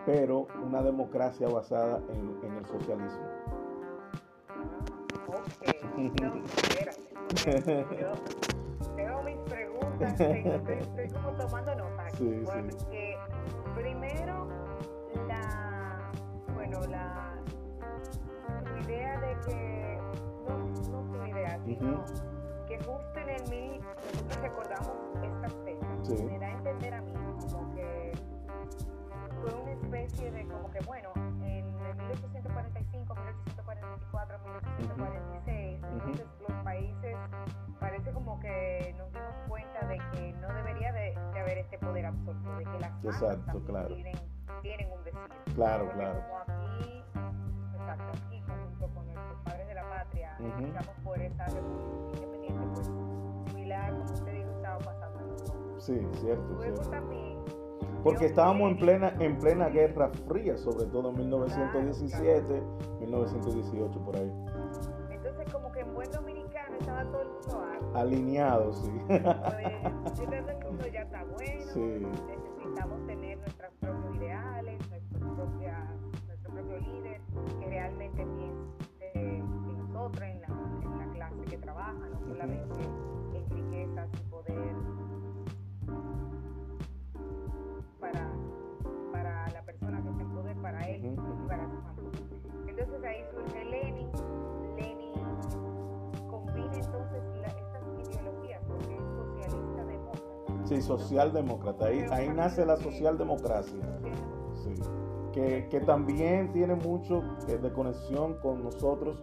pero 0.09 0.47
una 0.65 0.81
democracia 0.81 1.47
basada 1.49 2.01
en 2.09 2.57
el 2.57 2.65
socialismo. 2.65 3.29
No, 5.99 6.33
espérate. 6.47 7.85
Yo 8.81 8.95
tengo 8.95 9.23
mis 9.25 9.37
preguntas, 9.51 10.21
estoy, 10.21 11.09
como 11.11 11.33
tomando 11.33 11.75
nota 11.75 12.07
aquí. 12.07 12.43
porque 12.47 13.19
primero, 13.75 14.49
la, 15.27 16.11
bueno, 16.55 16.81
la, 16.87 17.35
tu 18.65 18.77
idea 18.85 19.21
de 19.21 19.37
que, 19.45 19.99
no, 20.49 20.59
no 20.91 21.19
tu 21.19 21.27
idea, 21.27 21.61
sino 21.67 22.05
que 22.69 22.79
justo 22.79 23.19
en 23.21 23.29
el 23.29 23.51
mil, 23.51 23.81
nosotros 23.81 24.41
recordamos 24.41 24.97
estas 25.23 25.53
fechas. 25.65 26.23
Me 26.23 26.38
una 30.09 30.17
especie 30.17 30.31
de, 30.31 30.49
como 30.49 30.71
que, 30.71 30.81
bueno, 30.81 31.11
en 31.43 31.81
el 31.81 31.97
1845, 31.97 33.15
1844, 33.15 34.39
1846, 34.39 35.81
entonces 35.93 36.27
los 36.49 36.65
países 36.65 37.17
parece 37.81 38.13
como 38.13 38.41
que 38.41 38.95
nos 38.97 39.13
dimos 39.13 39.35
cuenta 39.49 39.87
de 39.87 39.99
que 40.13 40.33
no 40.35 40.49
debería 40.55 40.93
de, 40.93 41.17
haber 41.39 41.59
este 41.59 41.79
poder 41.79 42.07
absoluto, 42.07 42.57
de 42.57 42.65
que 42.65 42.79
las 42.81 43.05
exacto, 43.05 43.63
claro. 43.65 43.89
tienen, 43.95 44.17
tienen, 44.63 44.91
un 44.91 45.05
destino. 45.05 45.35
Claro, 45.55 45.91
claro. 45.93 46.21
Como 46.21 46.39
aquí, 46.39 47.05
exacto, 47.75 48.13
aquí 48.27 48.43
junto 48.47 48.95
con 48.95 49.07
nuestros 49.07 49.41
padres 49.43 49.69
de 49.69 49.75
la 49.75 49.89
patria, 49.89 50.37
uh 50.41 51.05
por 51.05 51.21
esa 51.21 51.47
república 51.47 52.17
independiente, 52.17 52.67
pues 52.75 52.87
similar, 53.47 53.93
como 53.93 54.05
usted 54.05 54.33
dijo, 54.33 54.51
estaba 54.51 54.79
pasando. 54.79 55.79
Sí, 55.79 56.07
cierto. 56.15 56.55
Luego 56.55 56.61
cierto. 56.63 56.91
también 56.91 57.58
porque 58.09 58.27
estábamos 58.27 58.71
en 58.71 58.79
plena, 58.79 59.15
en 59.21 59.39
plena 59.39 59.69
guerra 59.69 60.11
fría, 60.27 60.57
sobre 60.57 60.87
todo 60.87 61.11
en 61.11 61.19
1917, 61.19 62.63
1918, 63.01 64.01
por 64.01 64.17
ahí. 64.17 64.33
Entonces, 65.11 65.53
como 65.53 65.71
que 65.73 65.81
en 65.81 65.95
buen 65.95 66.11
dominicano 66.11 66.77
estaba 66.81 67.05
todo 67.05 67.23
el 67.23 67.29
mundo 67.29 67.95
alineado, 67.95 68.73
sí. 68.73 68.91
Pues, 69.09 69.23
todo 69.23 70.35
el 70.35 70.65
mundo 70.65 70.87
ya 70.91 71.03
está 71.03 71.25
bueno, 71.25 72.11
necesitamos 72.57 73.07
tener 73.07 73.39
nuestros 73.39 73.73
propios 73.81 74.17
ideales, 74.17 74.79
nuestro, 74.89 75.35
propia, 75.35 75.95
nuestro 76.27 76.53
propio 76.53 76.79
líder, 76.79 77.21
que 77.61 77.67
realmente 77.67 78.27
piense 78.39 78.58
Sí, 100.69 100.83
socialdemócrata. 100.83 101.87
Ahí, 101.87 102.05
ahí 102.11 102.29
nace 102.29 102.65
la 102.67 102.77
socialdemocracia. 102.77 103.79
Que, 105.33 105.69
que, 105.71 105.81
también 105.81 106.53
tiene 106.53 106.75
mucho 106.75 107.23
de 107.47 107.73
conexión 107.73 108.35
con 108.43 108.65
nosotros, 108.65 109.23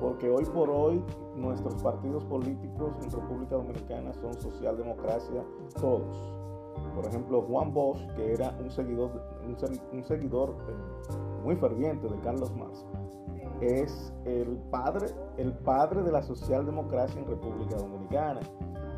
porque 0.00 0.30
hoy 0.30 0.44
por 0.44 0.70
hoy 0.70 1.02
nuestros 1.34 1.82
partidos 1.82 2.24
políticos 2.24 2.92
en 3.02 3.10
República 3.10 3.56
Dominicana 3.56 4.12
son 4.14 4.34
socialdemocracia, 4.34 5.42
todos 5.80 6.36
por 6.94 7.06
ejemplo, 7.06 7.42
Juan 7.42 7.72
Bosch, 7.72 8.00
que 8.14 8.32
era 8.32 8.56
un 8.60 8.70
seguidor, 8.70 9.10
un, 9.92 10.04
seguidor 10.04 10.56
eh, 10.68 11.42
muy 11.44 11.56
ferviente 11.56 12.08
de 12.08 12.18
Carlos 12.20 12.54
Marx, 12.56 12.84
es 13.60 14.12
el 14.24 14.58
padre, 14.70 15.08
el 15.36 15.52
padre 15.52 16.02
de 16.02 16.12
la 16.12 16.22
socialdemocracia 16.22 17.20
en 17.20 17.26
República 17.26 17.76
Dominicana. 17.76 18.40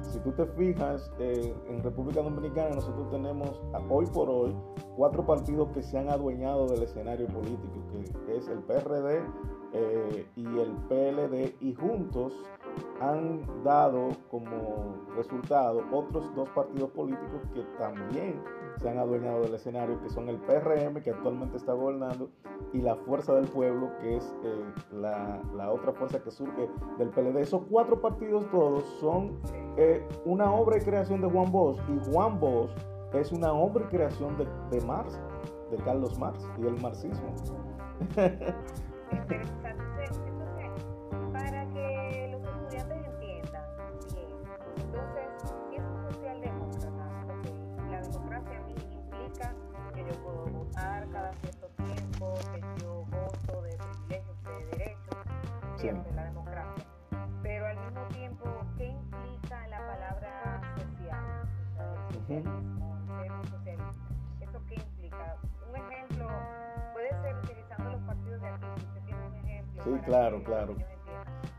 Si 0.02 0.18
tú 0.20 0.32
te 0.32 0.46
fijas, 0.46 1.10
eh, 1.18 1.54
en 1.68 1.82
República 1.82 2.22
Dominicana 2.22 2.74
nosotros 2.74 3.10
tenemos 3.10 3.60
hoy 3.90 4.06
por 4.06 4.30
hoy 4.30 4.56
cuatro 4.96 5.24
partidos 5.26 5.68
que 5.70 5.82
se 5.82 5.98
han 5.98 6.08
adueñado 6.08 6.66
del 6.66 6.82
escenario 6.82 7.26
político, 7.28 7.84
que 8.26 8.36
es 8.36 8.48
el 8.48 8.58
PRD 8.60 9.22
eh, 9.72 10.26
y 10.36 10.46
el 10.46 10.72
PLD, 10.88 11.54
y 11.60 11.74
juntos 11.74 12.32
han 13.00 13.42
dado 13.64 14.08
como 14.30 14.96
resultado 15.16 15.82
otros 15.92 16.34
dos 16.34 16.48
partidos 16.50 16.90
políticos 16.90 17.42
que 17.54 17.62
también 17.78 18.42
se 18.78 18.88
han 18.88 18.98
adueñado 18.98 19.42
del 19.42 19.54
escenario, 19.54 20.00
que 20.00 20.08
son 20.08 20.28
el 20.28 20.36
PRM, 20.36 21.02
que 21.02 21.10
actualmente 21.10 21.56
está 21.56 21.72
gobernando, 21.72 22.30
y 22.72 22.80
la 22.80 22.96
Fuerza 22.96 23.34
del 23.34 23.46
Pueblo, 23.46 23.90
que 24.00 24.16
es 24.16 24.34
eh, 24.44 24.64
la, 24.92 25.40
la, 25.54 25.70
otra 25.70 25.92
fuerza 25.92 26.22
que 26.22 26.30
surge 26.30 26.68
del 26.98 27.08
PLD. 27.10 27.38
Esos 27.38 27.62
cuatro 27.70 28.00
partidos 28.00 28.48
todos 28.50 28.84
son 29.00 29.38
eh, 29.76 30.06
una 30.24 30.52
obra 30.52 30.78
y 30.78 30.80
creación 30.80 31.20
de 31.20 31.28
Juan 31.28 31.50
Bosch, 31.50 31.80
y 31.88 32.10
Juan 32.10 32.38
Bosch 32.38 32.70
es 33.14 33.32
una 33.32 33.52
obra 33.52 33.84
y 33.84 33.88
creación 33.88 34.36
de, 34.36 34.46
de 34.70 34.86
Marx, 34.86 35.18
de 35.70 35.76
Carlos 35.78 36.18
Marx 36.18 36.46
y 36.58 36.66
el 36.66 36.80
marxismo. 36.80 37.34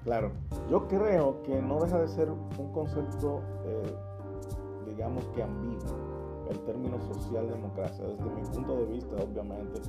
Claro, 0.09 0.31
yo 0.71 0.87
creo 0.87 1.43
que 1.43 1.61
no 1.61 1.79
deja 1.81 1.99
de 1.99 2.07
ser 2.07 2.31
un 2.31 2.71
concepto, 2.71 3.43
eh, 3.63 3.95
digamos 4.87 5.23
que 5.35 5.43
ambiguo 5.43 6.47
el 6.49 6.57
término 6.61 6.99
socialdemocracia. 6.99 8.05
Desde 8.05 8.23
mi 8.23 8.41
punto 8.41 8.75
de 8.77 8.85
vista, 8.85 9.15
obviamente, 9.17 9.79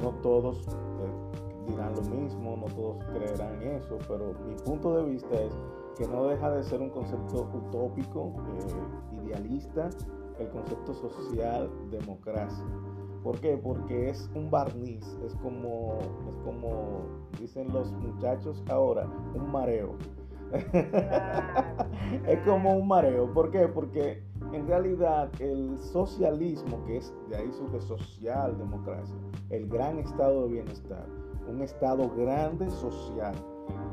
no 0.00 0.10
todos 0.22 0.64
eh, 0.68 1.66
dirán 1.66 1.92
lo 1.92 2.02
mismo, 2.02 2.56
no 2.56 2.66
todos 2.66 3.04
creerán 3.06 3.60
eso, 3.64 3.98
pero 4.06 4.32
mi 4.46 4.54
punto 4.64 4.94
de 4.94 5.02
vista 5.10 5.34
es 5.34 5.52
que 5.96 6.06
no 6.06 6.26
deja 6.26 6.52
de 6.52 6.62
ser 6.62 6.80
un 6.80 6.90
concepto 6.90 7.48
utópico, 7.52 8.34
eh, 8.60 9.24
idealista, 9.24 9.90
el 10.38 10.48
concepto 10.50 10.94
social 10.94 11.68
democracia. 11.90 12.64
¿Por 13.22 13.40
qué? 13.40 13.56
Porque 13.56 14.10
es 14.10 14.30
un 14.34 14.50
barniz, 14.50 15.04
es 15.24 15.34
como, 15.36 15.98
es 16.28 16.36
como 16.44 17.02
dicen 17.40 17.72
los 17.72 17.92
muchachos 17.92 18.62
ahora, 18.68 19.08
un 19.34 19.50
mareo. 19.50 19.96
es 22.26 22.40
como 22.46 22.76
un 22.76 22.88
mareo. 22.88 23.32
¿Por 23.32 23.50
qué? 23.50 23.68
Porque 23.68 24.22
en 24.52 24.66
realidad 24.66 25.30
el 25.40 25.78
socialismo, 25.78 26.84
que 26.86 26.98
es 26.98 27.12
de 27.28 27.36
ahí 27.36 27.52
surge 27.52 27.80
socialdemocracia, 27.80 29.16
el 29.50 29.68
gran 29.68 29.98
estado 29.98 30.44
de 30.44 30.54
bienestar, 30.54 31.06
un 31.48 31.60
estado 31.62 32.10
grande 32.16 32.70
social 32.70 33.34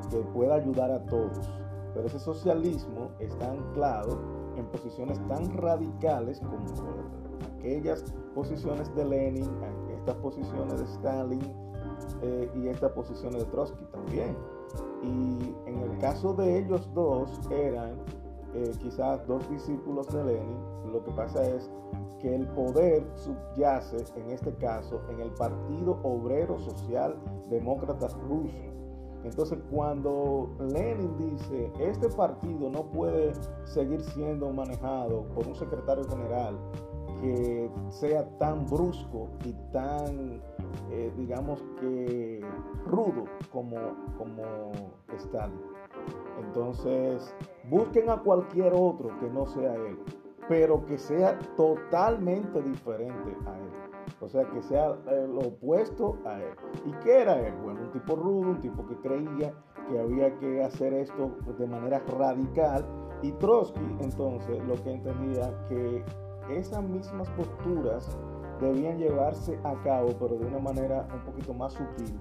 que 0.10 0.18
pueda 0.34 0.56
ayudar 0.56 0.92
a 0.92 1.06
todos. 1.06 1.50
Pero 1.94 2.08
ese 2.08 2.20
socialismo 2.20 3.12
está 3.20 3.52
anclado 3.52 4.20
en 4.58 4.66
posiciones 4.68 5.20
tan 5.28 5.52
radicales 5.58 6.40
como 6.40 7.25
aquellas 7.66 8.04
posiciones 8.36 8.94
de 8.96 9.06
Lenin, 9.06 9.50
estas 9.98 10.16
posiciones 10.18 10.80
de 10.80 10.86
Stalin 10.86 11.42
eh, 12.22 12.52
y 12.56 12.68
estas 12.68 12.92
posiciones 12.92 13.44
de 13.44 13.46
Trotsky 13.46 13.86
también. 13.86 14.38
Y 15.02 15.56
en 15.66 15.80
el 15.80 15.98
caso 15.98 16.34
de 16.34 16.60
ellos 16.60 16.88
dos 16.94 17.40
eran 17.50 17.96
eh, 18.54 18.72
quizás 18.80 19.26
dos 19.28 19.50
discípulos 19.50 20.08
de 20.10 20.24
Lenin, 20.24 20.58
lo 20.92 21.04
que 21.04 21.12
pasa 21.12 21.44
es 21.44 21.70
que 22.22 22.36
el 22.36 22.48
poder 22.50 23.04
subyace 23.16 23.98
en 24.16 24.30
este 24.30 24.54
caso 24.56 25.02
en 25.10 25.20
el 25.20 25.32
Partido 25.32 26.00
Obrero 26.04 26.60
Social 26.60 27.16
Demócrata 27.50 28.08
Ruso. 28.30 28.56
Entonces 29.24 29.58
cuando 29.72 30.56
Lenin 30.60 31.18
dice, 31.18 31.72
este 31.80 32.10
partido 32.10 32.70
no 32.70 32.84
puede 32.92 33.34
seguir 33.66 34.02
siendo 34.02 34.52
manejado 34.52 35.24
por 35.34 35.48
un 35.48 35.56
secretario 35.56 36.08
general 36.08 36.58
sea 37.90 38.28
tan 38.38 38.66
brusco 38.66 39.30
y 39.44 39.54
tan, 39.72 40.42
eh, 40.92 41.12
digamos 41.18 41.64
que, 41.80 42.42
rudo 42.86 43.26
como, 43.52 43.78
como 44.18 44.72
Stalin. 45.16 45.62
Entonces, 46.40 47.34
busquen 47.70 48.10
a 48.10 48.18
cualquier 48.18 48.74
otro 48.74 49.18
que 49.20 49.30
no 49.30 49.46
sea 49.46 49.76
él, 49.76 49.98
pero 50.48 50.86
que 50.86 50.98
sea 50.98 51.38
totalmente 51.56 52.62
diferente 52.62 53.38
a 53.46 53.58
él. 53.58 53.72
O 54.22 54.28
sea, 54.28 54.48
que 54.50 54.62
sea 54.62 54.96
eh, 55.10 55.28
lo 55.28 55.48
opuesto 55.48 56.18
a 56.26 56.40
él. 56.40 56.56
¿Y 56.86 56.92
qué 57.04 57.22
era 57.22 57.40
él? 57.40 57.54
Bueno, 57.64 57.82
un 57.82 57.92
tipo 57.92 58.16
rudo, 58.16 58.52
un 58.52 58.60
tipo 58.60 58.86
que 58.86 58.96
creía 58.98 59.54
que 59.90 60.00
había 60.00 60.38
que 60.40 60.64
hacer 60.64 60.94
esto 60.94 61.32
de 61.58 61.68
manera 61.68 62.00
radical. 62.08 62.86
Y 63.22 63.32
Trotsky, 63.34 63.82
entonces, 64.02 64.64
lo 64.66 64.76
que 64.84 64.94
entendía 64.94 65.52
que 65.68 66.04
esas 66.50 66.84
mismas 66.84 67.30
posturas 67.32 68.18
debían 68.60 68.98
llevarse 68.98 69.60
a 69.64 69.74
cabo, 69.84 70.10
pero 70.20 70.38
de 70.38 70.46
una 70.46 70.60
manera 70.60 71.08
un 71.14 71.20
poquito 71.22 71.54
más 71.54 71.74
sutil, 71.74 72.18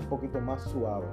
un 0.00 0.06
poquito 0.08 0.40
más 0.40 0.62
suave. 0.64 1.06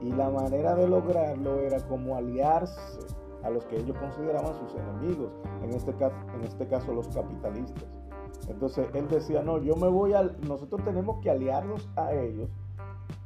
Y 0.00 0.12
la 0.12 0.30
manera 0.30 0.74
de 0.74 0.88
lograrlo 0.88 1.60
era 1.60 1.78
como 1.88 2.16
aliarse 2.16 3.06
a 3.42 3.50
los 3.50 3.64
que 3.66 3.76
ellos 3.76 3.96
consideraban 3.98 4.54
sus 4.54 4.74
enemigos, 4.74 5.30
en 5.62 5.70
este 5.70 5.92
caso, 5.94 6.16
en 6.34 6.44
este 6.44 6.66
caso 6.66 6.92
los 6.92 7.08
capitalistas. 7.08 7.84
Entonces 8.48 8.86
él 8.94 9.08
decía, 9.08 9.42
no, 9.42 9.58
yo 9.58 9.76
me 9.76 9.88
voy 9.88 10.14
a, 10.14 10.22
nosotros 10.46 10.82
tenemos 10.84 11.20
que 11.22 11.30
aliarnos 11.30 11.88
a 11.96 12.12
ellos 12.12 12.48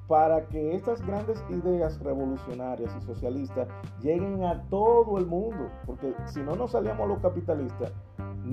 para 0.08 0.46
que 0.46 0.74
estas 0.74 1.06
grandes 1.06 1.44
ideas 1.50 2.00
revolucionarias 2.00 2.96
y 2.96 3.00
socialistas 3.02 3.68
lleguen 4.00 4.42
a 4.42 4.62
todo 4.70 5.18
el 5.18 5.26
mundo, 5.26 5.70
porque 5.86 6.14
si 6.26 6.40
no 6.40 6.56
nos 6.56 6.72
salíamos 6.72 7.08
los 7.08 7.18
capitalistas, 7.18 7.92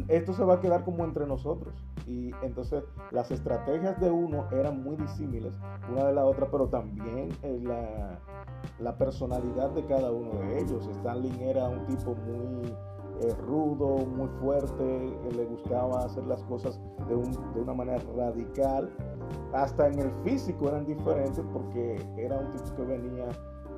esto 0.07 0.33
se 0.33 0.43
va 0.43 0.55
a 0.55 0.59
quedar 0.59 0.83
como 0.83 1.03
entre 1.03 1.25
nosotros. 1.25 1.73
Y 2.07 2.31
entonces 2.41 2.83
las 3.11 3.31
estrategias 3.31 3.99
de 3.99 4.11
uno 4.11 4.45
eran 4.51 4.83
muy 4.83 4.95
disímiles 4.95 5.53
una 5.91 6.05
de 6.05 6.13
la 6.13 6.25
otra, 6.25 6.49
pero 6.51 6.67
también 6.67 7.29
eh, 7.43 7.61
la, 8.79 8.97
personalidad 8.97 9.71
de 9.71 9.85
cada 9.85 10.11
uno 10.11 10.31
de 10.39 10.59
ellos. 10.59 10.87
Stalin 10.87 11.39
era 11.41 11.67
un 11.67 11.85
tipo 11.85 12.15
muy 12.15 12.67
eh, 13.21 13.33
rudo, 13.47 14.05
muy 14.05 14.27
fuerte, 14.39 15.17
le 15.35 15.45
gustaba 15.45 16.05
hacer 16.05 16.25
las 16.25 16.43
cosas 16.43 16.79
de, 17.07 17.15
de 17.15 17.61
una 17.61 17.73
manera 17.73 18.01
radical. 18.15 18.89
Hasta 19.53 19.87
en 19.87 19.99
el 19.99 20.11
físico 20.23 20.69
eran 20.69 20.85
diferentes 20.85 21.43
porque 21.53 22.05
era 22.17 22.37
un 22.37 22.51
tipo 22.53 22.75
que 22.75 22.83
venía 22.83 23.29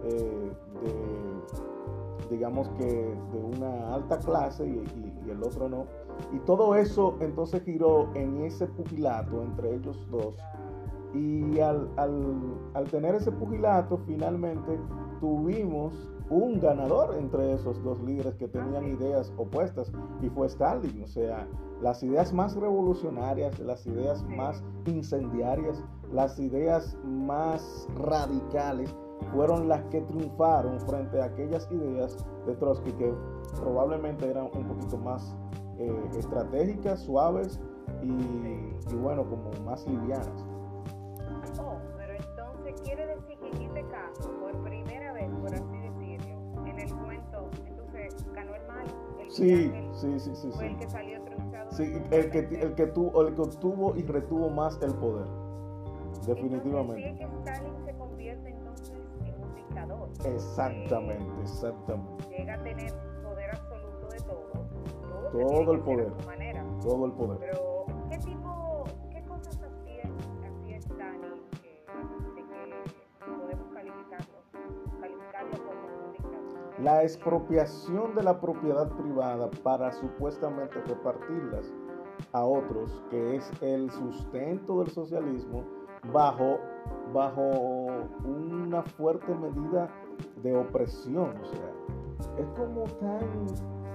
eh, 0.04 0.52
de, 0.84 2.30
digamos 2.30 2.70
que 2.78 2.86
de 2.86 3.40
una 3.58 3.96
alta 3.96 4.20
clase 4.20 4.68
y, 4.68 5.30
el 5.30 5.44
otro 5.44 5.68
no. 5.68 5.86
Y 6.34 6.40
todo 6.40 6.76
eso 6.76 7.16
entonces 7.20 7.64
giró 7.64 8.10
en 8.16 8.42
ese 8.42 8.68
pugilato 8.68 9.44
entre 9.44 9.76
ellos 9.76 10.00
dos. 10.12 10.36
Y 11.14 11.60
al, 11.60 11.90
al 11.98 12.84
tener 12.92 13.16
ese 13.16 13.32
pugilato, 13.32 13.98
finalmente 14.06 14.78
tuvimos 15.20 15.94
un 16.30 16.60
ganador 16.60 17.16
entre 17.16 17.54
esos 17.54 17.82
dos 17.84 18.02
líderes 18.02 18.36
que 18.36 18.48
tenían 18.48 18.88
ideas 18.88 19.32
opuestas 19.38 19.92
y 20.22 20.30
fue 20.30 20.48
Stalin. 20.48 21.04
O 21.04 21.08
sea, 21.08 21.48
las 21.82 22.04
ideas 22.04 22.34
más 22.34 22.56
revolucionarias, 22.56 23.58
las 23.60 23.86
ideas 23.88 24.24
más 24.28 24.64
incendiarias, 24.86 25.84
las 26.12 26.40
ideas 26.40 26.98
más 27.06 27.88
radicales 27.96 28.96
fueron 29.34 29.68
las 29.68 29.84
que 29.86 30.02
triunfaron 30.02 30.80
frente 30.82 31.22
a 31.22 31.26
aquellas 31.26 31.70
ideas 31.72 32.18
de 32.46 32.56
Trotsky 32.56 32.92
que 32.94 33.14
probablemente 33.60 34.30
eran 34.30 34.50
un 34.54 34.68
poquito 34.68 34.98
más 34.98 35.36
eh, 35.80 36.10
estratégicas, 36.18 37.02
suaves 37.02 37.60
y, 38.04 38.96
bueno, 38.96 39.28
como 39.30 39.52
más 39.66 39.86
livianas. 39.88 40.46
Oh, 41.60 41.78
pero 41.98 42.14
entonces 42.14 42.82
quiere 42.82 43.08
decir 43.08 43.38
que 43.40 43.48
en 43.48 43.62
este 43.62 43.86
caso, 43.88 44.32
por 44.40 44.54
primera 44.64 45.14
vez, 45.14 45.30
por 45.42 45.54
así 45.54 45.78
decirlo, 45.78 46.66
en 46.66 46.80
el 46.80 46.96
cuento, 46.96 47.50
entonces 47.66 48.26
ganó 48.34 48.56
el 48.56 48.68
mal. 48.68 48.86
El 49.20 49.32
sí, 49.32 49.72
sí, 49.94 50.20
sí, 50.20 50.36
sí, 50.36 50.52
Fue 50.52 50.68
el 50.68 50.78
que 50.78 50.90
salió 50.90 51.22
triunfado. 51.22 51.72
Sí, 51.72 52.02
el 52.12 52.30
que, 52.30 52.40
el, 52.40 52.76
que 52.76 52.88
tuvo, 52.88 53.28
el 53.28 53.36
que 53.36 53.42
obtuvo 53.42 53.96
y 53.96 54.04
retuvo 54.04 54.50
más 54.50 54.80
el 54.82 54.94
poder. 54.96 55.28
Definitivamente. 56.26 57.08
Entonces, 57.08 57.30
sí 57.30 57.44
que 57.44 57.52
Stalin 57.52 57.86
se 57.86 57.94
convierte 57.94 58.50
entonces 58.50 58.98
en 59.26 59.44
un 59.44 59.56
dictador. 59.56 60.10
Exactamente, 60.26 61.42
exactamente. 61.42 62.26
Llega 62.30 62.54
a 62.56 62.64
tener 62.64 62.94
Todo, 65.46 65.74
el 65.74 65.80
poder. 65.82 66.12
Manera. 66.26 66.66
Todo 66.82 67.06
el 67.06 67.12
poder. 67.14 67.38
Pero, 67.40 67.86
¿qué 68.10 68.18
tipo, 68.18 68.84
qué 69.12 69.22
cosas 69.24 69.60
hacía, 69.62 70.04
hacía 70.48 70.78
Stalin 70.78 71.34
que, 71.62 71.86
de 72.36 72.44
que 72.48 73.32
podemos 73.40 73.68
calificarlo, 73.74 74.38
calificarlo 75.00 75.58
como? 75.66 75.88
La 76.84 77.04
expropiación 77.04 78.16
de 78.16 78.24
la 78.24 78.40
propiedad 78.40 78.88
privada 78.98 79.50
para 79.64 79.92
supuestamente 79.92 80.80
repartirlas 80.82 81.74
a 82.34 82.44
otros, 82.44 83.04
que 83.10 83.36
es 83.36 83.52
el 83.62 83.90
sustento 83.92 84.80
del 84.80 84.92
socialismo, 84.92 85.64
bajo, 86.14 86.60
bajo 87.14 87.88
una 88.26 88.84
fuerte 88.84 89.34
medida 89.34 89.90
de 90.44 90.56
opresión. 90.56 91.36
O 91.42 91.46
sea, 91.46 91.72
es 92.38 92.48
como 92.60 92.84
tan, 93.00 93.48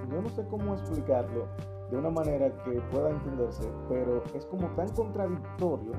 yo 0.09 0.21
no 0.21 0.29
sé 0.29 0.45
cómo 0.49 0.73
explicarlo 0.73 1.47
de 1.89 1.97
una 1.97 2.09
manera 2.09 2.51
que 2.63 2.81
pueda 2.91 3.11
entenderse, 3.11 3.69
pero 3.87 4.23
es 4.33 4.45
como 4.47 4.67
tan 4.69 4.89
contradictorio 4.89 5.91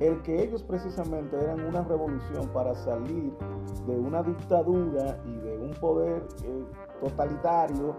el 0.00 0.20
que 0.22 0.42
ellos 0.42 0.62
precisamente 0.62 1.36
eran 1.36 1.64
una 1.64 1.82
revolución 1.82 2.48
para 2.48 2.74
salir 2.74 3.32
de 3.86 3.98
una 3.98 4.22
dictadura 4.22 5.18
y 5.24 5.36
de 5.38 5.58
un 5.58 5.70
poder 5.80 6.26
eh, 6.44 6.64
totalitario 7.00 7.94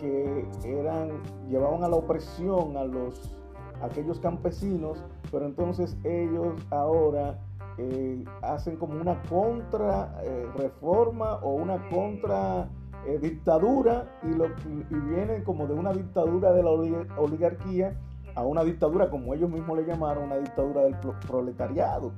que 0.00 0.46
eran 0.64 1.22
llevaban 1.48 1.84
a 1.84 1.88
la 1.88 1.96
opresión 1.96 2.76
a 2.76 2.84
los 2.84 3.36
aquellos 3.82 4.20
campesinos, 4.20 5.02
pero 5.30 5.46
entonces 5.46 5.96
ellos 6.04 6.54
ahora 6.70 7.38
eh, 7.78 8.24
hacen 8.42 8.76
como 8.76 9.00
una 9.00 9.20
contra 9.22 10.14
eh, 10.22 10.46
reforma 10.56 11.36
o 11.36 11.54
una 11.54 11.88
contra 11.88 12.68
eh, 13.06 13.18
dictadura 13.20 14.06
y, 14.22 14.34
lo, 14.34 14.46
y 14.46 14.94
vienen 15.10 15.42
como 15.44 15.66
de 15.66 15.74
una 15.74 15.92
dictadura 15.92 16.52
de 16.52 16.62
la 16.62 16.70
oligarquía 16.70 17.96
a 18.34 18.44
una 18.44 18.64
dictadura, 18.64 19.10
como 19.10 19.34
ellos 19.34 19.50
mismos 19.50 19.78
le 19.78 19.84
llamaron, 19.84 20.24
una 20.24 20.38
dictadura 20.38 20.82
del 20.82 20.96
proletariado. 21.26 22.12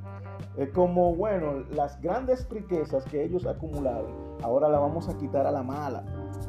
Es 0.56 0.70
como, 0.70 1.14
bueno, 1.14 1.64
las 1.74 2.00
grandes 2.00 2.48
riquezas 2.48 3.04
que 3.06 3.24
ellos 3.24 3.46
acumularon, 3.46 4.12
ahora 4.42 4.68
la 4.68 4.78
vamos 4.78 5.08
a 5.08 5.16
quitar 5.16 5.46
a 5.46 5.50
la 5.50 5.62
mala 5.62 6.04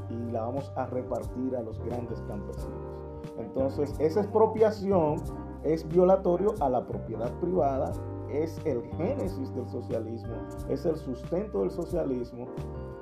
y 0.10 0.32
la 0.32 0.42
vamos 0.42 0.72
a 0.76 0.86
repartir 0.88 1.56
a 1.56 1.62
los 1.62 1.80
grandes 1.84 2.22
campesinos. 2.28 2.96
Entonces, 3.40 3.96
esa 4.00 4.22
expropiación 4.22 5.22
es 5.64 5.88
violatorio 5.88 6.54
a 6.60 6.70
la 6.70 6.86
propiedad 6.86 7.32
privada, 7.40 7.92
es 8.30 8.60
el 8.66 8.84
génesis 8.98 9.54
del 9.56 9.68
socialismo, 9.68 10.36
es 10.70 10.86
el 10.86 10.96
sustento 10.98 11.62
del 11.62 11.72
socialismo 11.72 12.48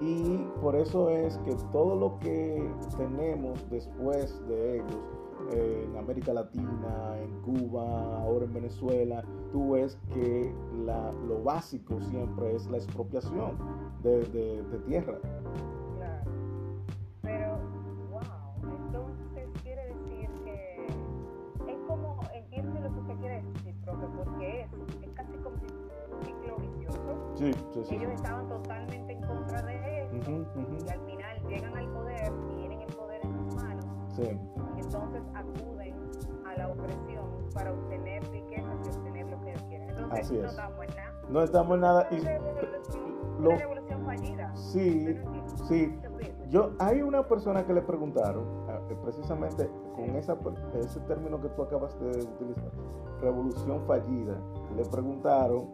y 0.03 0.47
por 0.61 0.75
eso 0.75 1.09
es 1.09 1.37
que 1.39 1.55
todo 1.71 1.95
lo 1.95 2.19
que 2.19 2.69
tenemos 2.97 3.57
después 3.69 4.45
de 4.47 4.75
ellos, 4.77 4.99
en 5.51 5.95
América 5.97 6.33
Latina, 6.33 7.17
en 7.21 7.31
Cuba, 7.41 8.21
ahora 8.21 8.45
en 8.45 8.53
Venezuela, 8.53 9.23
tú 9.51 9.71
ves 9.71 9.97
que 10.13 10.53
lo 11.27 11.43
básico 11.43 12.01
siempre 12.01 12.55
es 12.55 12.69
la 12.69 12.77
expropiación 12.77 13.57
de, 14.03 14.19
de 14.25 14.79
tierra. 14.87 15.17
Ellos 27.91 28.11
estaban 28.13 28.47
totalmente 28.47 29.02
y 30.27 30.89
al 30.89 30.99
final 31.01 31.47
llegan 31.47 31.77
al 31.77 31.87
poder, 31.89 32.31
tienen 32.55 32.81
el 32.81 32.95
poder 32.95 33.21
en 33.23 33.33
sus 33.33 33.55
manos 33.55 33.85
y 34.19 34.79
entonces 34.79 35.21
acuden 35.33 35.95
a 36.45 36.57
la 36.57 36.67
opresión 36.69 37.25
para 37.53 37.73
obtener 37.73 38.23
riquezas 38.29 38.75
y 38.85 38.97
obtener 38.97 39.27
lo 39.27 39.41
que 39.41 39.49
ellos 39.49 39.63
quieren. 39.63 39.89
Entonces 39.89 40.31
no 40.31 40.47
estamos 40.47 40.83
en 40.83 40.95
nada. 40.95 41.13
No 41.29 41.43
estamos 41.43 41.75
en 41.75 41.81
nada. 41.81 42.07
Y, 42.11 42.19
una 43.39 43.57
revolución 43.57 44.05
fallida. 44.05 44.55
Sí, 44.55 45.19
sí. 45.67 45.99
Yo, 46.49 46.71
hay 46.79 47.01
una 47.01 47.27
persona 47.27 47.65
que 47.65 47.73
le 47.73 47.81
preguntaron, 47.81 48.43
eh, 48.69 48.95
precisamente 49.03 49.69
con 49.95 50.15
esa, 50.15 50.37
ese 50.75 50.99
término 51.01 51.41
que 51.41 51.49
tú 51.49 51.63
acabas 51.63 51.99
de 51.99 52.09
utilizar, 52.09 52.71
revolución 53.19 53.81
fallida, 53.87 54.37
le 54.75 54.85
preguntaron 54.85 55.71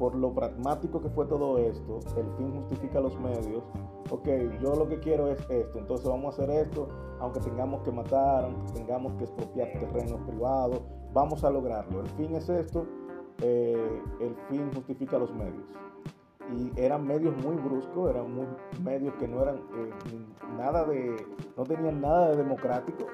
por 0.00 0.14
lo 0.14 0.32
pragmático 0.32 0.98
que 0.98 1.10
fue 1.10 1.26
todo 1.26 1.58
esto, 1.58 2.00
el 2.16 2.26
fin 2.38 2.50
justifica 2.52 3.00
los 3.00 3.20
medios. 3.20 3.62
Ok, 4.08 4.26
yo 4.58 4.74
lo 4.74 4.88
que 4.88 4.98
quiero 4.98 5.30
es 5.30 5.38
esto, 5.50 5.78
entonces 5.78 6.08
vamos 6.08 6.38
a 6.38 6.42
hacer 6.42 6.56
esto, 6.56 6.88
aunque 7.20 7.38
tengamos 7.40 7.82
que 7.82 7.92
matar, 7.92 8.46
aunque 8.46 8.72
tengamos 8.72 9.12
que 9.18 9.24
expropiar 9.24 9.68
terrenos 9.78 10.18
privados, 10.26 10.80
vamos 11.12 11.44
a 11.44 11.50
lograrlo. 11.50 12.00
El 12.00 12.08
fin 12.08 12.34
es 12.34 12.48
esto, 12.48 12.86
eh, 13.42 14.00
el 14.20 14.34
fin 14.48 14.70
justifica 14.74 15.18
los 15.18 15.34
medios. 15.34 15.68
Y 16.56 16.80
eran 16.80 17.06
medios 17.06 17.36
muy 17.44 17.56
bruscos, 17.56 18.08
eran 18.08 18.34
muy, 18.34 18.46
medios 18.82 19.14
que 19.16 19.28
no 19.28 19.42
eran 19.42 19.56
eh, 19.56 19.90
nada 20.56 20.82
de, 20.86 21.14
no 21.58 21.64
tenían 21.64 22.00
nada 22.00 22.30
de 22.30 22.36
democrático, 22.38 23.04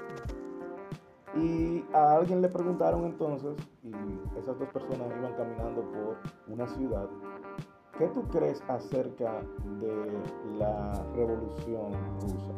y 1.37 1.85
a 1.93 2.17
alguien 2.17 2.41
le 2.41 2.49
preguntaron 2.49 3.05
entonces, 3.05 3.57
y 3.83 3.93
esas 4.39 4.59
dos 4.59 4.69
personas 4.71 5.09
iban 5.19 5.35
caminando 5.35 5.83
por 5.83 6.17
una 6.49 6.67
ciudad, 6.69 7.09
¿qué 7.99 8.07
tú 8.09 8.23
crees 8.29 8.63
acerca 8.69 9.41
de 9.81 10.23
la 10.59 10.93
revolución 11.15 11.93
rusa? 12.21 12.55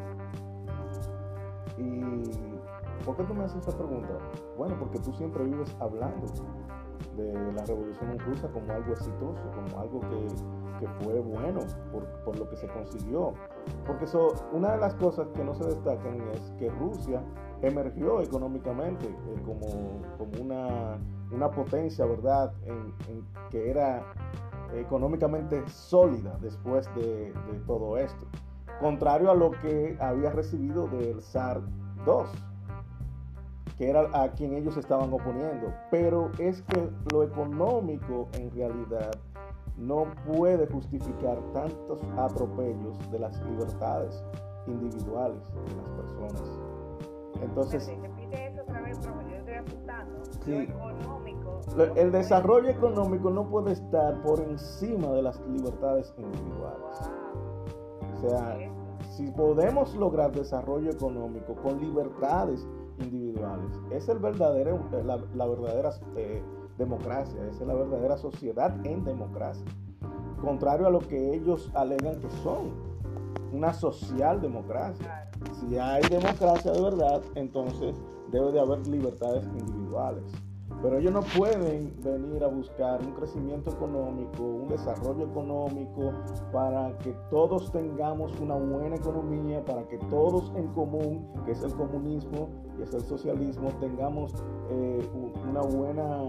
¿Y 1.77 3.05
por 3.05 3.17
qué 3.17 3.25
tú 3.25 3.35
me 3.35 3.45
haces 3.45 3.67
esa 3.67 3.77
pregunta? 3.77 4.19
Bueno, 4.57 4.77
porque 4.79 4.99
tú 5.01 5.13
siempre 5.13 5.45
vives 5.45 5.77
hablando 5.81 6.27
de 7.17 7.53
la 7.53 7.65
revolución 7.65 8.19
rusa 8.21 8.49
como 8.49 8.73
algo 8.73 8.93
exitoso, 8.93 9.43
como 9.55 9.81
algo 9.81 10.01
que, 10.01 10.27
que 10.81 10.89
fue 11.03 11.19
bueno 11.21 11.61
por, 11.93 12.05
por, 12.25 12.39
lo 12.39 12.49
que 12.49 12.57
se 12.57 12.69
consiguió. 12.69 13.35
Porque 13.87 14.05
eso, 14.05 14.35
una 14.53 14.73
de 14.73 14.79
las 14.79 14.95
cosas 14.95 15.29
que 15.31 15.43
no 15.43 15.55
se 15.55 15.65
destacan 15.65 16.21
es 16.33 16.53
que 16.59 16.71
Rusia 16.71 17.23
emergió 17.63 18.21
económicamente 18.21 19.07
eh, 19.07 19.43
como, 19.45 20.03
como 20.17 20.43
una, 20.43 20.99
una, 21.33 21.51
potencia, 21.51 22.05
¿verdad?, 22.07 22.53
que 23.51 23.71
era 23.71 24.05
económicamente 24.75 25.67
sólida 25.69 26.39
después 26.41 26.87
de, 26.95 27.33
de, 27.33 27.59
todo 27.67 27.97
esto, 27.97 28.27
contrario 28.81 29.31
a 29.31 29.35
lo 29.35 29.51
que 29.51 29.97
había 30.01 30.31
recibido 30.31 30.87
del 30.89 31.21
zar 31.23 31.61
II, 32.07 32.29
que 33.77 33.89
era 33.89 34.09
a 34.13 34.31
quien 34.33 34.55
ellos 34.55 34.77
estaban 34.77 35.13
oponiendo. 35.13 35.73
Pero 35.91 36.31
es 36.39 36.63
que 36.63 36.91
lo 37.13 37.23
económico 37.23 38.29
en 38.35 38.51
realidad 38.51 39.13
no 39.79 40.07
puede 40.27 40.67
justificar 40.67 41.39
tantos 41.53 42.01
atropellos 42.17 42.99
de 43.11 43.21
las 43.21 43.41
libertades 43.45 44.23
individuales 44.67 45.41
de 45.67 45.77
las 45.77 45.89
personas. 45.91 46.78
Entonces, 47.43 47.91
el 51.97 52.13
desarrollo 52.13 52.69
económico 52.69 53.31
no 53.31 53.49
puede 53.49 53.73
estar 53.73 54.23
por 54.23 54.41
encima 54.41 55.09
de 55.09 55.23
las 55.23 55.41
libertades 55.49 56.15
individuales. 56.17 57.11
O 58.15 58.29
sea, 58.29 58.59
si 59.11 59.31
podemos 59.31 59.95
lograr 59.95 60.33
desarrollo 60.33 60.91
económico 60.91 61.55
con 61.63 61.81
libertades 61.81 62.67
individuales, 62.99 63.71
es 63.91 64.09
el 64.09 64.19
verdadero, 64.19 64.81
la, 65.05 65.47
verdadera 65.47 65.91
eh, 66.17 66.43
democracia, 66.79 67.45
es 67.47 67.61
la 67.61 67.75
verdadera 67.75 68.17
sociedad 68.17 68.75
en 68.85 69.05
democracia. 69.05 69.67
Contrario 70.41 70.87
a 70.87 70.91
lo 70.91 71.01
que 71.01 71.35
ellos 71.35 71.71
alegan 71.75 72.21
que 72.21 72.31
son 72.43 72.88
una 73.53 73.73
socialdemocracia. 73.73 75.31
Si 75.53 75.79
hay 75.79 76.03
democracia 76.09 76.73
de 76.73 76.83
verdad, 76.83 77.23
entonces 77.35 77.97
debe 78.31 78.53
de 78.53 78.61
haber 78.61 78.87
libertades 78.87 79.45
individuales. 79.45 80.25
Pero 80.83 80.99
ellos 80.99 81.13
no 81.13 81.23
pueden 81.37 81.93
venir 82.05 82.45
a 82.45 82.47
buscar 82.47 83.01
un 83.03 83.13
crecimiento 83.13 83.71
económico, 83.71 84.45
un 84.45 84.69
desarrollo 84.69 85.25
económico, 85.25 86.13
para 86.53 86.97
que 86.99 87.17
todos 87.31 87.73
tengamos 87.73 88.39
una 88.39 88.55
buena 88.55 88.95
economía, 88.95 89.65
para 89.65 89.89
que 89.89 89.99
todos 90.11 90.53
en 90.55 90.69
común, 90.69 91.33
que 91.45 91.53
es 91.53 91.63
el 91.65 91.75
comunismo 91.75 92.51
y 92.79 92.83
es 92.83 92.95
el 92.95 93.01
socialismo, 93.01 93.71
tengamos 93.81 94.33
eh, 94.71 95.09
una 95.51 95.63
buena, 95.63 96.23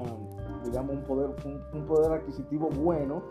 digamos, 0.63 0.95
un 0.95 1.04
poder, 1.04 1.36
un 1.74 1.86
poder 1.86 2.12
adquisitivo 2.12 2.69
bueno 2.69 3.22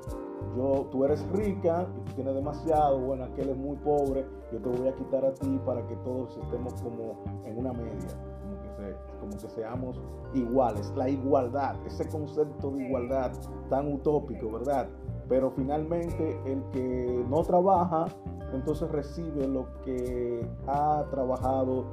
yo, 0.57 0.87
tú 0.91 1.05
eres 1.05 1.27
rica 1.33 1.87
y 1.97 2.09
tú 2.09 2.15
tienes 2.15 2.35
demasiado, 2.35 2.99
bueno, 3.01 3.25
aquel 3.25 3.51
es 3.51 3.57
muy 3.57 3.77
pobre, 3.79 4.27
yo 4.53 4.61
te 4.61 4.69
voy 4.69 4.89
a 4.89 4.95
quitar 4.95 5.25
a 5.25 5.35
ti 5.35 5.61
para 5.65 5.87
que 5.87 5.97
todos 5.97 6.37
estemos 6.37 6.75
como 6.83 7.23
en 7.45 7.59
una 7.59 7.73
media, 7.73 8.09
como 8.43 8.77
que, 8.77 8.97
como 9.21 9.33
que 9.33 9.49
seamos 9.51 10.01
iguales, 10.35 10.93
la 10.97 11.09
igualdad, 11.09 11.77
ese 11.87 12.09
concepto 12.09 12.71
de 12.71 12.85
igualdad 12.87 13.33
tan 13.69 13.93
utópico, 13.93 14.51
¿verdad? 14.51 14.89
Pero 15.29 15.51
finalmente 15.51 16.41
el 16.47 16.63
que 16.71 17.25
no 17.29 17.43
trabaja, 17.43 18.07
entonces 18.53 18.91
recibe 18.91 19.47
lo 19.47 19.67
que 19.85 20.49
ha 20.67 21.05
trabajado 21.11 21.85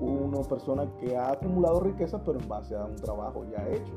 una 0.00 0.40
persona 0.42 0.86
que 1.00 1.16
ha 1.16 1.32
acumulado 1.32 1.80
riqueza, 1.80 2.22
pero 2.22 2.38
en 2.38 2.48
base 2.48 2.76
a 2.76 2.84
un 2.84 2.96
trabajo 2.96 3.44
ya 3.44 3.66
hecho. 3.68 3.92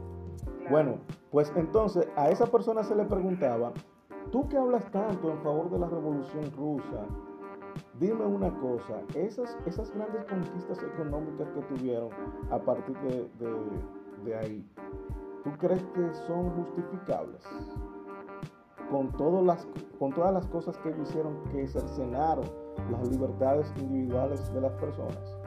Bueno, 0.70 0.98
pues 1.32 1.52
entonces 1.56 2.08
a 2.16 2.30
esa 2.30 2.46
persona 2.48 2.84
se 2.84 2.96
le 2.96 3.06
preguntaba 3.06 3.72
Tú 4.32 4.48
que 4.50 4.58
hablas 4.58 4.84
tanto 4.92 5.32
en 5.32 5.42
favor 5.42 5.70
de 5.70 5.80
la 5.80 5.88
revolución 5.88 6.52
rusa, 6.58 7.06
dime 7.98 8.26
una 8.26 8.54
cosa, 8.60 9.02
esas, 9.16 9.58
esas 9.66 9.90
grandes 9.92 10.26
conquistas 10.26 10.84
económicas 10.84 11.48
que 11.52 11.62
tuvieron 11.76 12.10
a 12.52 12.60
partir 12.60 12.98
de, 13.00 14.36
ahí, 14.36 14.70
¿tú 15.46 15.52
crees 15.58 15.82
que 15.96 16.14
son 16.28 16.50
justificables? 16.58 17.42
Con, 18.92 19.46
las, 19.46 19.66
con 19.98 20.12
todas 20.12 20.34
las 20.34 20.46
cosas 20.48 20.78
que 20.80 20.94
hicieron 21.02 21.42
que 21.52 21.66
cercenaron 21.68 22.46
las 22.92 23.08
libertades 23.08 23.72
individuales 23.80 24.54
de 24.54 24.62
las 24.62 24.74
personas. 24.74 25.38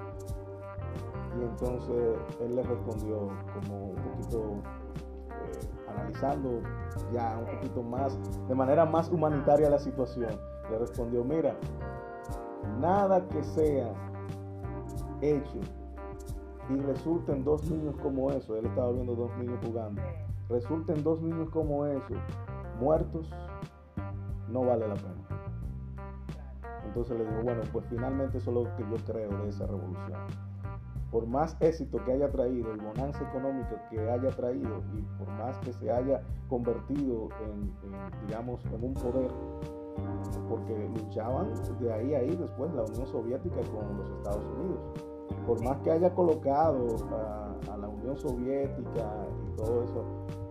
Y 1.38 1.42
entonces 1.42 2.18
él 2.40 2.56
le 2.56 2.62
respondió 2.62 3.28
como 3.54 3.90
un 3.90 3.96
poquito 3.96 4.54
analizando 5.88 6.60
ya 7.12 7.38
un 7.38 7.56
poquito 7.56 7.82
más, 7.82 8.18
de 8.48 8.54
manera 8.54 8.84
más 8.84 9.08
humanitaria 9.10 9.70
la 9.70 9.78
situación, 9.78 10.30
le 10.70 10.78
respondió, 10.78 11.24
mira, 11.24 11.54
nada 12.80 13.26
que 13.28 13.42
sea 13.42 13.92
hecho 15.20 15.58
y 16.68 16.76
resulten 16.80 17.44
dos 17.44 17.68
niños 17.70 17.96
como 18.02 18.30
eso, 18.30 18.56
él 18.56 18.66
estaba 18.66 18.92
viendo 18.92 19.14
dos 19.14 19.36
niños 19.38 19.58
jugando, 19.64 20.00
resulten 20.48 21.02
dos 21.02 21.20
niños 21.20 21.50
como 21.50 21.86
eso, 21.86 22.14
muertos, 22.78 23.28
no 24.48 24.64
vale 24.64 24.86
la 24.88 24.94
pena. 24.94 25.14
Entonces 26.86 27.18
le 27.18 27.24
digo, 27.24 27.42
bueno, 27.42 27.62
pues 27.72 27.84
finalmente 27.86 28.38
eso 28.38 28.50
es 28.50 28.56
lo 28.56 28.76
que 28.76 28.82
yo 28.82 28.96
creo 29.12 29.30
de 29.42 29.48
esa 29.48 29.66
revolución 29.66 30.49
por 31.10 31.26
más 31.26 31.56
éxito 31.60 32.02
que 32.04 32.12
haya 32.12 32.30
traído, 32.30 32.72
el 32.72 32.80
bonanza 32.80 33.22
económico 33.28 33.76
que 33.90 33.98
haya 34.08 34.30
traído 34.30 34.82
y 34.94 35.02
por 35.18 35.28
más 35.34 35.58
que 35.58 35.72
se 35.72 35.90
haya 35.90 36.22
convertido 36.48 37.28
en, 37.44 37.72
digamos, 38.26 38.64
en 38.66 38.84
un 38.84 38.94
poder, 38.94 39.30
porque 40.48 40.88
luchaban 40.96 41.52
de 41.80 41.92
ahí 41.92 42.14
a 42.14 42.18
ahí 42.18 42.36
después 42.36 42.72
la 42.74 42.82
Unión 42.82 43.06
Soviética 43.06 43.60
con 43.72 43.98
los 43.98 44.10
Estados 44.10 44.44
Unidos. 44.56 44.80
por 45.46 45.62
más 45.64 45.78
que 45.78 45.90
haya 45.90 46.14
colocado 46.14 46.86
a, 47.12 47.72
a 47.72 47.76
la 47.76 47.88
Unión 47.88 48.16
Soviética 48.16 49.26
y 49.48 49.56
todo 49.56 49.82
eso 49.82 50.04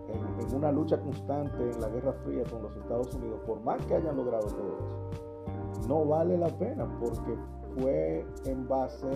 en, 0.08 0.46
en, 0.46 0.56
una 0.56 0.72
lucha 0.72 1.00
constante 1.00 1.70
en 1.70 1.80
la 1.80 1.88
Guerra 1.88 2.12
Fría 2.24 2.42
con 2.50 2.62
los 2.62 2.76
Estados 2.76 3.14
Unidos, 3.14 3.40
por 3.46 3.60
más 3.60 3.84
que 3.86 3.94
hayan 3.94 4.16
logrado 4.16 4.46
todo 4.46 4.78
eso, 4.78 5.88
no 5.88 6.04
vale 6.04 6.36
la 6.36 6.48
pena 6.48 6.86
porque 6.98 7.36
fue 7.76 8.26
en 8.44 8.68
base 8.68 9.08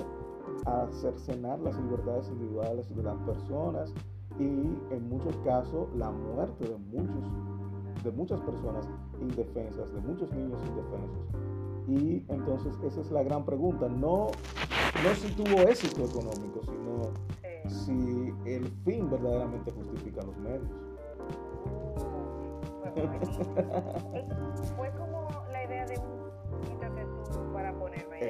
a 0.66 0.86
cercenar 0.90 1.58
las 1.60 1.76
libertades 1.76 2.28
individuales 2.28 2.94
de 2.94 3.02
las 3.02 3.16
personas 3.20 3.92
y 4.38 4.44
en 4.44 5.08
muchos 5.08 5.36
casos 5.44 5.88
la 5.96 6.10
muerte 6.10 6.68
de 6.68 6.76
muchos 6.76 7.24
de 8.02 8.10
muchas 8.10 8.40
personas 8.42 8.86
indefensas, 9.20 9.92
de 9.92 10.00
muchos 10.00 10.30
niños 10.32 10.60
indefensos. 10.68 11.26
Y 11.88 12.24
entonces 12.28 12.74
esa 12.84 13.00
es 13.00 13.10
la 13.10 13.22
gran 13.22 13.44
pregunta, 13.44 13.88
no, 13.88 14.28
no 15.02 15.14
si 15.14 15.32
tuvo 15.32 15.60
éxito 15.62 16.04
económico, 16.04 16.60
sino 16.62 17.12
si 17.66 18.34
el 18.44 18.68
fin 18.84 19.10
verdaderamente 19.10 19.70
justifica 19.72 20.22
los 20.22 20.36
medios. 20.38 20.70
Fue 24.76 24.90
como 24.98 25.23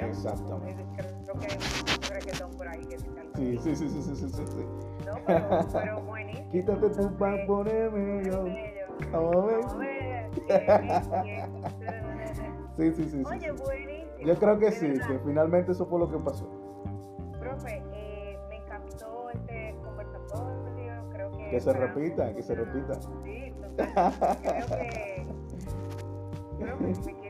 Exactamente. 0.00 0.84
Creo 0.96 1.34
que 1.38 1.46
hay 1.46 1.56
un 1.56 2.02
reggaetón 2.10 2.50
por 2.52 2.68
ahí 2.68 2.84
que 2.86 2.98
Sí, 2.98 3.58
sí, 3.58 3.74
sí, 3.74 3.88
sí, 3.88 4.02
sí, 4.02 4.16
sí, 4.16 4.28
sí. 4.46 4.66
No, 5.06 5.14
pero, 5.26 5.66
pero 5.72 6.02
buenísimo. 6.02 6.50
Quítate 6.50 6.90
tu 6.90 7.16
pan, 7.16 7.38
poneme 7.46 8.24
yo. 8.24 8.44
Vamos 9.10 9.74
a 9.74 9.76
ver. 9.76 10.30
Sí, 12.76 12.92
sí, 12.92 13.08
sí. 13.08 13.22
Oye, 13.24 13.52
buenísimo. 13.52 14.18
Yo 14.24 14.34
creo 14.36 14.58
que 14.58 14.72
sí, 14.72 14.92
que 15.06 15.18
finalmente 15.24 15.70
eso 15.72 15.86
fue 15.86 16.00
lo 16.00 16.10
que 16.10 16.18
pasó. 16.18 16.48
Profe, 17.38 17.84
eh, 17.92 18.36
me 18.48 18.56
encantó 18.56 19.30
este 19.30 19.76
conversatorio. 19.84 21.08
Creo 21.12 21.30
que. 21.30 21.50
Que 21.50 21.60
se 21.60 21.72
repita, 21.72 22.34
que 22.34 22.42
se 22.42 22.54
repita. 22.56 22.94
Sí. 23.00 23.54
Creo 23.54 23.76
que. 24.66 25.26
Creo 26.58 26.78
que 26.78 26.84
me 26.84 26.90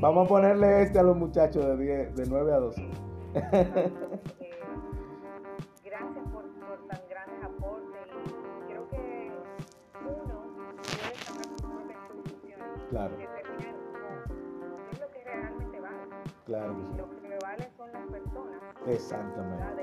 Vamos 0.00 0.26
a 0.26 0.28
ponerle 0.28 0.82
este 0.82 0.98
a 0.98 1.02
los 1.02 1.16
muchachos 1.16 1.64
de, 1.66 1.76
10, 1.76 2.14
de 2.16 2.26
9 2.26 2.52
a 2.52 2.56
12. 2.58 2.90
gracias 5.84 6.24
por, 6.32 6.44
por 6.58 6.86
tan 6.88 7.00
grandes 7.08 7.44
aportes 7.44 8.06
y 8.08 8.66
creo 8.68 8.88
que 8.88 9.30
uno 10.00 10.42
debe 10.78 11.14
sacar 11.16 11.44
sus 11.46 11.62
propias 11.62 11.98
conclusiones 12.08 12.66
Claro. 12.90 13.16
qué 13.16 13.24
es 14.92 15.00
lo 15.00 15.10
que 15.10 15.24
realmente 15.24 15.80
vale. 15.80 15.96
Claro 16.46 16.74
que 16.74 16.80
Y 16.80 16.84
sí. 16.86 16.96
lo 16.96 17.10
que 17.10 17.38
vale 17.42 17.70
son 17.76 17.92
las 17.92 18.06
personas 18.08 18.60
Exactamente. 18.86 19.64
¿verdad? 19.64 19.76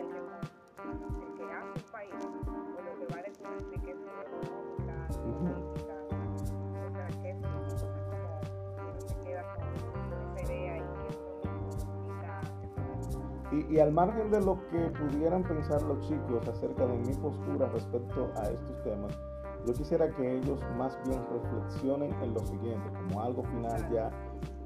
Y, 13.70 13.80
al 13.80 13.92
margen 13.92 14.32
de 14.32 14.42
lo 14.42 14.60
que 14.70 14.80
pudieran 14.98 15.44
pensar 15.44 15.82
los 15.82 16.08
chicos 16.08 16.48
acerca 16.48 16.86
de 16.86 16.98
mi 16.98 17.14
postura 17.16 17.68
respecto 17.70 18.32
a 18.38 18.44
estos 18.50 18.84
temas, 18.84 19.18
yo 19.66 19.74
quisiera 19.74 20.10
que 20.10 20.38
ellos 20.38 20.60
más 20.78 20.98
bien 21.06 21.20
reflexionen 21.32 22.14
en 22.22 22.34
lo 22.34 22.40
siguiente, 22.42 22.90
como 22.94 23.22
algo 23.22 23.44
final 23.44 23.90
ya 23.92 24.10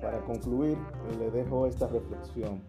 para 0.02 0.20
concluir, 0.22 0.78
le 1.20 1.32
dejo 1.32 1.66
esta 1.66 1.88
reflexión. 1.88 2.62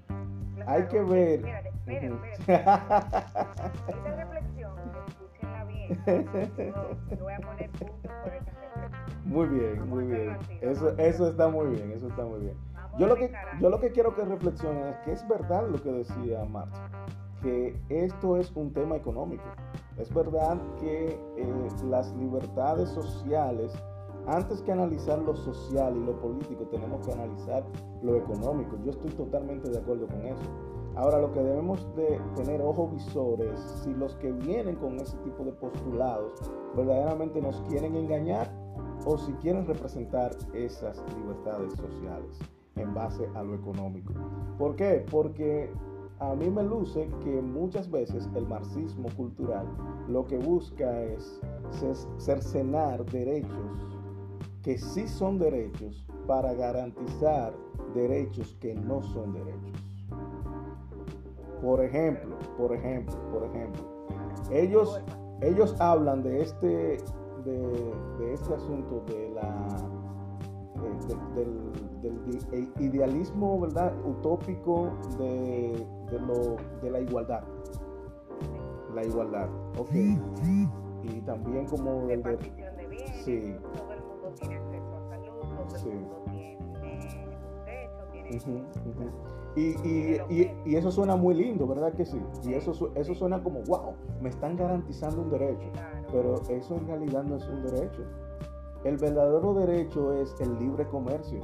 Hay 0.67 0.87
que 0.87 1.03
ver. 1.03 1.41
Espérate, 1.41 1.69
espérate, 1.69 2.33
espérate. 2.33 2.63
Esta 3.89 4.17
reflexión, 4.17 4.73
escúchenla 5.09 5.65
bien. 5.65 5.99
Yo, 6.75 7.17
yo 7.17 7.25
voy 7.25 7.33
a 7.33 7.41
poner 7.41 7.71
puntos 7.71 8.13
por 8.23 8.33
esta 8.33 8.53
reflexión. 8.53 9.03
Muy 9.25 9.47
bien, 9.49 9.89
muy 9.89 10.05
bien. 10.05 10.39
Eso, 10.61 10.97
eso 10.99 11.29
está 11.29 11.49
muy 11.49 11.67
bien, 11.75 11.93
eso 11.93 12.09
está 12.09 12.25
muy 12.25 12.41
bien. 12.41 12.72
Yo 12.99 13.07
lo 13.07 13.17
que, 13.17 13.33
yo 13.59 13.71
lo 13.71 13.81
que 13.81 13.91
quiero 13.91 14.15
que 14.15 14.23
reflexionen 14.23 14.89
es 14.89 14.97
que 14.99 15.13
es 15.13 15.27
verdad 15.27 15.67
lo 15.67 15.81
que 15.83 15.91
decía 15.91 16.45
Marx, 16.45 16.79
que 17.41 17.75
esto 17.89 18.37
es 18.37 18.53
un 18.55 18.73
tema 18.75 18.97
económico. 18.97 19.45
Es 19.97 20.13
verdad 20.13 20.59
que 20.79 21.19
eh, 21.39 21.69
las 21.87 22.15
libertades 22.17 22.91
sociales, 22.91 23.73
antes 24.27 24.61
que 24.61 24.73
analizar 24.73 25.19
lo 25.21 25.35
social 25.35 25.97
y 25.97 26.05
lo 26.05 26.21
político, 26.21 26.65
tenemos 26.67 27.07
que 27.07 27.13
analizar 27.13 27.65
lo 28.03 28.17
económico. 28.17 28.77
Yo 28.85 28.91
estoy 28.91 29.11
totalmente 29.13 29.71
de 29.71 29.79
acuerdo 29.79 30.07
con 30.07 30.27
eso. 30.27 30.43
Ahora, 30.95 31.19
lo 31.19 31.33
que 31.33 31.43
debemos 31.43 31.97
de 31.97 32.21
tener 32.37 32.61
ojos 32.61 32.93
visores, 32.93 33.59
si 33.83 33.95
los 33.95 34.15
que 34.17 34.33
vienen 34.33 34.77
con 34.77 35.01
ese 35.01 35.17
tipo 35.19 35.45
de 35.45 35.53
postulados 35.53 36.35
verdaderamente 36.77 37.41
nos 37.41 37.63
quieren 37.63 37.97
engañar 37.97 38.53
o 39.07 39.17
si 39.17 39.33
quieren 39.35 39.67
representar 39.67 40.33
esas 40.53 41.03
libertades 41.17 41.73
sociales 41.73 42.39
en 42.77 42.95
base 42.95 43.29
a 43.35 43.43
lo 43.43 43.55
económico. 43.55 44.13
¿Por 44.59 44.77
qué? 44.77 45.05
Porque 45.11 45.71
a 46.19 46.35
mí 46.35 46.49
me 46.51 46.63
luce 46.63 47.09
que 47.25 47.43
muchas 47.43 47.91
veces 47.91 48.29
el 48.35 48.47
marxismo 48.47 49.09
cultural 49.17 49.67
lo 50.09 50.25
que 50.25 50.39
busca 50.39 51.03
es 51.03 51.41
cer- 51.81 52.07
cercenar 52.21 53.05
derechos 53.07 53.99
que 54.63 54.79
sí 54.79 55.09
son 55.09 55.39
derechos 55.39 56.07
para 56.27 56.55
garantizar 56.55 57.53
derechos 57.95 58.57
que 58.61 58.75
no 58.75 59.03
son 59.03 59.33
derechos. 59.33 60.07
Por 61.61 61.81
ejemplo, 61.83 62.37
por 62.57 62.73
ejemplo, 62.73 63.15
por 63.33 63.45
ejemplo, 63.45 63.83
ellos, 64.51 65.01
ellos 65.41 65.75
hablan 65.81 66.23
de 66.23 66.43
este, 66.43 66.99
de 67.45 68.33
este 68.33 68.55
asunto 68.55 69.03
de 69.07 69.31
la, 69.31 69.79
de- 70.83 71.15
de- 71.15 71.45
del, 72.03 72.51
del 72.51 72.73
idealismo, 72.81 73.61
¿verdad? 73.61 73.93
Utópico 74.05 74.91
de, 75.19 75.87
de 76.11 76.19
lo, 76.21 76.57
de 76.83 76.91
la 76.91 77.01
igualdad. 77.01 77.43
La 78.95 79.05
igualdad, 79.05 79.49
ok. 79.79 79.91
Y 81.05 81.21
también 81.23 81.67
como 81.67 82.09
el 82.11 82.23
de, 82.23 82.37
de 82.37 82.87
bienes, 82.89 83.25
Sí. 83.25 83.55
todo 83.73 83.93
el 83.93 84.01
mundo 84.03 84.33
tiene 84.39 84.57
acceso 84.57 84.97
a 84.97 85.09
salud, 85.09 85.67
todo 85.69 85.79
Sí. 85.79 85.89
el 85.91 85.97
mundo 86.01 86.23
tiene 86.31 86.59
un 86.59 87.65
techo, 87.65 88.05
tiene... 88.13 88.37
Ujú, 88.37 88.51
ujú. 88.91 89.11
Y, 89.55 89.61
y, 89.87 90.21
y, 90.31 90.51
y 90.65 90.77
eso 90.77 90.91
suena 90.91 91.15
muy 91.17 91.35
lindo, 91.35 91.67
¿verdad 91.67 91.93
que 91.93 92.05
sí? 92.07 92.19
Y 92.45 92.55
eso, 92.55 92.73
su- 92.73 92.91
eso 92.95 93.15
suena 93.15 93.43
como, 93.43 93.61
wow, 93.63 93.93
me 94.21 94.29
están 94.31 94.57
garantizando 94.57 95.21
un 95.23 95.31
derecho. 95.31 95.69
Claro. 95.73 96.07
Pero 96.11 96.35
eso 96.57 96.77
en 96.77 96.87
realidad 96.87 97.23
no 97.25 97.37
es 97.37 97.47
un 97.49 97.63
derecho. 97.63 98.03
El 98.85 98.97
verdadero 98.97 99.55
derecho 99.55 100.13
es 100.13 100.35
el 100.41 100.59
libre 100.59 100.87
comercio. 100.89 101.41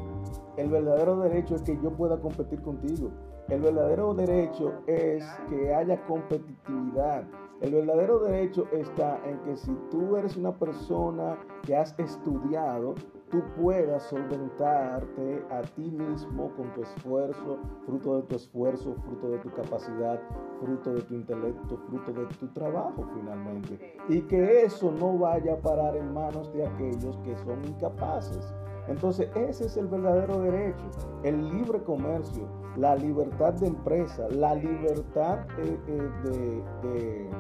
El 0.57 0.71
verdadero 0.71 1.21
derecho 1.21 1.55
es 1.55 1.63
que 1.63 1.79
yo 1.81 1.93
pueda 1.93 2.21
competir 2.21 2.61
contigo. 2.63 3.11
El 3.49 3.61
verdadero 3.63 4.13
derecho 4.13 4.75
es 4.87 5.25
que 5.49 5.73
haya 5.73 6.05
competitividad. 6.07 7.25
El 7.61 7.75
verdadero 7.75 8.21
derecho 8.21 8.69
está 8.71 9.21
en 9.25 9.37
que 9.41 9.57
si 9.57 9.75
tú 9.91 10.17
eres 10.17 10.37
una 10.37 10.57
persona 10.57 11.37
que 11.63 11.75
has 11.75 11.99
estudiado, 11.99 12.95
tú 13.31 13.43
puedas 13.61 14.05
solventarte 14.05 15.45
a 15.51 15.63
ti 15.63 15.91
mismo 15.91 16.53
con 16.57 16.73
tu 16.75 16.83
esfuerzo, 16.83 17.59
fruto 17.85 18.17
de 18.17 18.23
tu 18.23 18.37
esfuerzo, 18.37 18.95
fruto 19.05 19.31
de 19.31 19.39
tu 19.39 19.51
capacidad, 19.51 20.21
fruto 20.61 20.95
de 20.95 21.03
tu 21.03 21.15
intelecto, 21.15 21.79
fruto 21.89 22.13
de 22.13 22.27
tu 22.37 22.47
trabajo 22.49 23.05
finalmente. 23.15 23.97
Y 24.09 24.21
que 24.23 24.63
eso 24.63 24.93
no 24.93 25.19
vaya 25.19 25.55
a 25.55 25.57
parar 25.57 25.97
en 25.97 26.15
manos 26.15 26.53
de 26.53 26.65
aquellos 26.65 27.17
que 27.19 27.37
son 27.39 27.65
incapaces. 27.65 28.55
Entonces 28.87 29.29
ese 29.37 29.67
es 29.67 29.77
el 29.77 29.87
verdadero 29.89 30.41
derecho, 30.41 30.85
el 31.23 31.51
libre 31.51 31.83
comercio, 31.83 32.49
la 32.77 32.97
libertad 32.97 33.53
de 33.55 33.67
empresa, 33.67 34.29
la 34.31 34.55
libertad 34.55 35.41
eh, 35.59 35.79
eh, 35.89 36.11
de, 36.25 36.89
de 36.89 37.31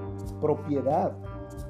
propiedad, 0.40 1.12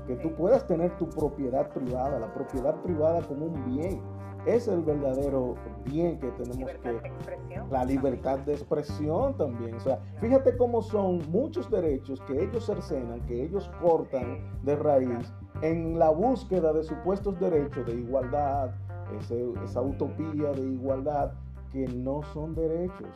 que 0.06 0.16
tú 0.16 0.32
puedas 0.34 0.66
tener 0.66 0.96
tu 0.98 1.08
propiedad 1.08 1.68
privada, 1.72 2.18
la 2.18 2.32
propiedad 2.32 2.74
privada 2.82 3.20
como 3.22 3.46
un 3.46 3.64
bien. 3.66 4.00
Es 4.46 4.66
el 4.68 4.82
verdadero 4.82 5.56
bien 5.84 6.18
que 6.20 6.28
tenemos 6.28 6.56
Libertad 6.56 6.90
que, 6.90 7.00
de 7.02 7.08
expresión. 7.08 7.66
la 7.70 7.84
libertad 7.84 8.38
de 8.40 8.52
expresión 8.54 9.36
también. 9.36 9.74
O 9.74 9.80
sea, 9.80 9.98
fíjate 10.20 10.56
cómo 10.56 10.80
son 10.80 11.20
muchos 11.30 11.68
derechos 11.70 12.20
que 12.22 12.44
ellos 12.44 12.64
cercenan, 12.64 13.20
que 13.26 13.42
ellos 13.44 13.70
cortan 13.82 14.38
de 14.62 14.76
raíz 14.76 15.32
en 15.60 15.98
la 15.98 16.10
búsqueda 16.10 16.72
de 16.72 16.82
supuestos 16.84 17.38
derechos 17.40 17.84
de 17.86 17.94
igualdad, 17.96 18.70
ese- 19.18 19.52
esa 19.64 19.82
utopía 19.82 20.52
de 20.52 20.62
igualdad 20.62 21.32
que 21.72 21.86
no 21.88 22.22
son 22.32 22.54
derechos. 22.54 23.08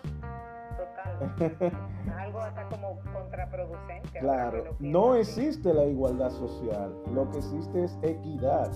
Algo 2.18 2.40
hasta 2.40 2.68
como 2.68 2.98
contraproducente. 3.12 4.18
Claro, 4.20 4.76
no 4.80 5.12
así. 5.12 5.20
existe 5.20 5.72
la 5.72 5.84
igualdad 5.84 6.30
social, 6.30 6.94
lo 7.12 7.30
que 7.30 7.38
existe 7.38 7.84
es 7.84 7.98
equidad. 8.02 8.70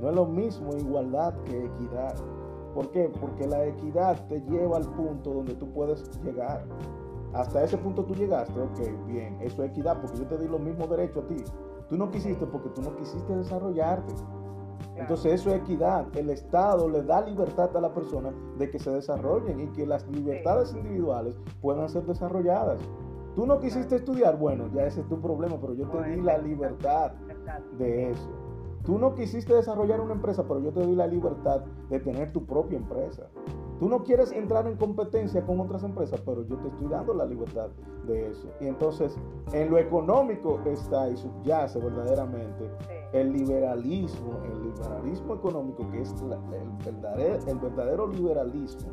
No 0.00 0.10
es 0.10 0.14
lo 0.14 0.26
mismo 0.26 0.74
igualdad 0.76 1.34
que 1.44 1.64
equidad. 1.64 2.14
¿Por 2.74 2.90
qué? 2.90 3.10
Porque 3.20 3.46
la 3.46 3.64
equidad 3.64 4.26
te 4.28 4.40
lleva 4.42 4.76
al 4.76 4.88
punto 4.94 5.34
donde 5.34 5.54
tú 5.54 5.68
puedes 5.72 6.08
llegar. 6.22 6.64
Hasta 7.34 7.64
ese 7.64 7.76
punto 7.76 8.04
tú 8.04 8.14
llegaste, 8.14 8.58
ok, 8.58 9.06
bien, 9.06 9.36
eso 9.40 9.62
es 9.62 9.70
equidad, 9.70 10.00
porque 10.00 10.18
yo 10.18 10.26
te 10.26 10.38
di 10.38 10.48
los 10.48 10.60
mismos 10.60 10.88
derechos 10.88 11.24
a 11.24 11.28
ti. 11.28 11.44
Tú 11.88 11.96
no 11.96 12.10
quisiste 12.10 12.46
porque 12.46 12.68
tú 12.70 12.82
no 12.82 12.94
quisiste 12.96 13.34
desarrollarte. 13.34 14.14
Entonces 14.96 15.40
eso 15.40 15.50
es 15.50 15.56
equidad. 15.56 16.06
El 16.16 16.30
Estado 16.30 16.88
le 16.88 17.02
da 17.02 17.20
libertad 17.22 17.76
a 17.76 17.80
la 17.80 17.92
persona 17.92 18.32
de 18.58 18.70
que 18.70 18.78
se 18.78 18.90
desarrollen 18.90 19.60
y 19.60 19.66
que 19.68 19.86
las 19.86 20.06
libertades 20.08 20.74
individuales 20.74 21.38
puedan 21.60 21.88
ser 21.88 22.04
desarrolladas. 22.04 22.80
Tú 23.34 23.46
no 23.46 23.60
quisiste 23.60 23.96
estudiar, 23.96 24.36
bueno, 24.36 24.68
ya 24.74 24.84
ese 24.84 25.00
es 25.00 25.08
tu 25.08 25.20
problema, 25.20 25.56
pero 25.60 25.74
yo 25.74 25.88
te 25.88 26.02
di 26.10 26.20
la 26.20 26.38
libertad 26.38 27.12
de 27.78 28.10
eso. 28.10 28.47
Tú 28.88 28.98
no 28.98 29.14
quisiste 29.14 29.52
desarrollar 29.52 30.00
una 30.00 30.14
empresa, 30.14 30.44
pero 30.48 30.60
yo 30.60 30.72
te 30.72 30.80
doy 30.80 30.94
la 30.94 31.06
libertad 31.06 31.60
de 31.90 32.00
tener 32.00 32.32
tu 32.32 32.46
propia 32.46 32.78
empresa. 32.78 33.28
Tú 33.78 33.86
no 33.86 34.02
quieres 34.02 34.32
entrar 34.32 34.66
en 34.66 34.78
competencia 34.78 35.44
con 35.44 35.60
otras 35.60 35.82
empresas, 35.82 36.22
pero 36.22 36.42
yo 36.46 36.56
te 36.56 36.68
estoy 36.68 36.88
dando 36.88 37.12
la 37.12 37.26
libertad 37.26 37.68
de 38.06 38.30
eso. 38.30 38.48
Y 38.62 38.66
entonces, 38.66 39.14
en 39.52 39.68
lo 39.68 39.76
económico 39.76 40.58
está 40.64 41.10
y 41.10 41.18
subyace 41.18 41.78
verdaderamente 41.78 42.70
el 43.12 43.30
liberalismo, 43.34 44.40
el 44.50 44.62
liberalismo 44.62 45.34
económico, 45.34 45.86
que 45.90 46.00
es 46.00 46.14
el, 46.22 46.92
verdadero, 46.94 47.46
el 47.46 47.58
verdadero 47.58 48.06
liberalismo. 48.06 48.88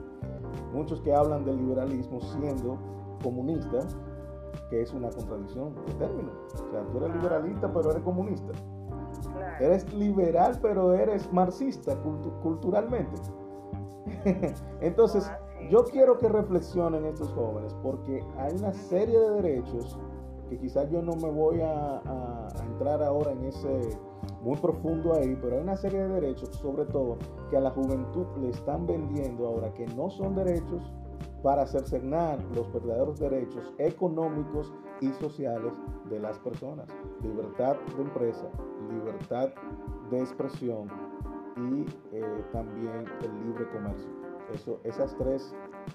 Muchos 0.74 1.00
que 1.00 1.16
hablan 1.16 1.46
del 1.46 1.56
liberalismo 1.56 2.20
siendo 2.20 2.78
comunistas, 3.24 3.96
que 4.70 4.82
es 4.82 4.92
una 4.92 5.10
contradicción 5.10 5.74
de 5.88 5.94
término. 5.94 6.32
O 6.54 6.70
sea, 6.70 6.86
tú 6.92 6.98
eres 6.98 7.16
liberalista, 7.16 7.72
pero 7.72 7.92
eres 7.92 8.04
comunista. 8.04 8.52
Eres 9.60 9.92
liberal, 9.94 10.60
pero 10.62 10.94
eres 10.94 11.32
marxista 11.32 11.96
culturalmente. 12.42 13.22
Entonces, 14.82 15.32
yo 15.70 15.84
quiero 15.86 16.18
que 16.18 16.28
reflexionen 16.30 17.06
estos 17.06 17.32
jóvenes 17.34 17.74
porque 17.82 18.24
hay 18.38 18.54
una 18.56 18.74
serie 18.74 19.20
de 19.20 19.30
derechos 19.42 19.98
que 20.50 20.60
quizás 20.60 20.90
yo 20.92 21.02
no 21.02 21.16
me 21.16 21.30
voy 21.30 21.62
a, 21.62 22.02
entrar 22.70 23.02
ahora 23.02 23.32
en 23.32 23.46
ese 23.46 23.98
muy 24.42 24.58
profundo 24.58 25.14
ahí, 25.14 25.38
pero 25.42 25.56
hay 25.56 25.62
una 25.64 25.76
serie 25.76 26.02
de 26.04 26.10
derechos, 26.10 26.50
sobre 26.58 26.86
todo, 26.86 27.18
que 27.50 27.58
a 27.58 27.62
la 27.62 27.72
juventud 27.72 28.26
le 28.42 28.50
están 28.50 28.86
vendiendo 28.86 29.48
ahora 29.48 29.74
que 29.74 29.88
no 29.88 30.10
son 30.10 30.36
derechos 30.36 30.84
para 31.46 31.68
cercenar 31.68 32.44
los 32.56 32.74
verdaderos 32.74 33.20
derechos 33.20 33.72
económicos 33.78 34.74
y 35.00 35.10
sociales 35.10 35.74
de 36.10 36.20
las 36.20 36.40
personas. 36.40 36.88
Libertad 37.22 37.76
de 37.96 38.02
empresa, 38.02 38.50
libertad 38.90 39.50
de 40.10 40.22
expresión 40.22 40.88
y 41.56 41.86
eh, 42.14 42.46
también 42.52 43.06
el 43.22 43.46
libre 43.46 43.70
comercio. 43.70 44.10
Esas, 44.84 45.16
tres, 45.20 45.54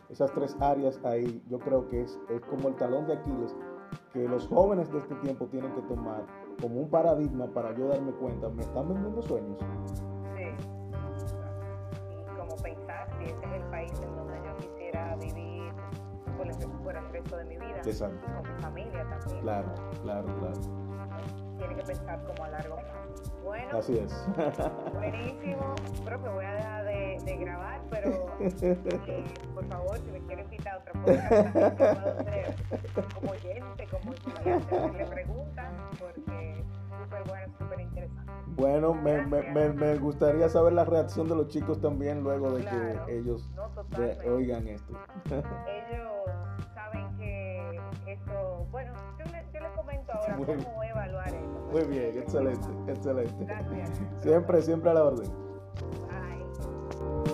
esas 0.08 0.32
tres 0.34 0.56
áreas 0.60 1.00
ahí 1.02 1.42
yo 1.48 1.58
creo 1.58 1.88
que 1.88 2.02
es, 2.02 2.20
es 2.28 2.42
como 2.42 2.68
el 2.68 2.76
talón 2.76 3.08
de 3.08 3.14
Aquiles 3.14 3.56
que 4.12 4.28
los 4.28 4.46
jóvenes 4.46 4.92
de 4.92 4.98
este 4.98 5.16
tiempo 5.16 5.46
tienen 5.46 5.72
que 5.72 5.82
tomar 5.82 6.26
como 6.60 6.80
un 6.80 6.90
paradigma 6.90 7.48
para 7.48 7.76
yo 7.76 7.88
darme 7.88 8.12
cuenta, 8.12 8.48
me 8.50 8.62
están 8.62 8.88
vendiendo 8.88 9.20
sueños. 9.20 9.58
Resto 17.22 17.36
de 17.36 17.44
mi 17.44 17.56
vida. 17.56 17.80
Exacto. 17.84 18.26
Y 18.26 18.30
con 18.32 18.42
mi 18.54 18.60
familia 18.62 19.06
también. 19.08 19.40
Claro, 19.42 19.74
claro, 20.02 20.26
claro. 20.38 20.60
Tiene 21.58 21.76
que 21.76 21.82
pensar 21.82 22.24
como 22.24 22.44
a 22.44 22.48
largo 22.48 22.76
plazo. 22.76 23.32
Bueno. 23.44 23.78
Así 23.78 23.98
es. 23.98 24.26
buenísimo. 24.94 25.74
Creo 26.04 26.22
que 26.22 26.28
voy 26.28 26.44
a 26.44 26.52
dejar 26.54 26.84
de, 26.84 27.18
de 27.24 27.36
grabar, 27.36 27.80
pero 27.90 28.26
eh, 28.40 29.24
por 29.54 29.64
favor, 29.66 29.98
si 29.98 30.10
me 30.12 30.20
quiere 30.20 30.42
invitar 30.42 30.74
a 30.74 30.78
otra 30.78 30.92
cosa, 31.02 31.28
como 33.14 33.32
oyente, 33.32 33.88
como 33.90 34.12
estudiante, 34.12 34.92
le 34.98 35.06
preguntan, 35.06 35.72
porque 35.98 36.64
súper 37.02 37.24
bueno, 37.24 37.52
súper 37.58 37.80
interesante. 37.80 38.32
Bueno, 38.56 38.94
me, 38.94 39.22
me, 39.26 39.68
me, 39.70 39.96
gustaría 39.96 40.48
saber 40.48 40.72
la 40.74 40.84
reacción 40.84 41.28
de 41.28 41.34
los 41.36 41.48
chicos 41.48 41.80
también 41.80 42.22
luego 42.22 42.52
de 42.52 42.64
que 42.64 43.16
ellos 43.18 43.50
oigan 44.28 44.68
esto. 44.68 44.92
ellos 45.26 46.08
bueno, 48.70 48.92
yo 49.18 49.24
le, 49.26 49.74
comento 49.74 50.12
ahora 50.12 50.36
cómo 50.36 50.82
evaluar 50.82 51.28
esto. 51.28 51.68
Muy 51.70 51.84
bien, 51.84 52.18
excelente, 52.18 52.68
excelente. 52.88 53.44
Gracias. 53.44 53.90
Siempre, 54.20 54.62
siempre 54.62 54.90
a 54.90 54.94
la 54.94 55.04
orden. 55.04 55.30
Bye. 56.08 57.29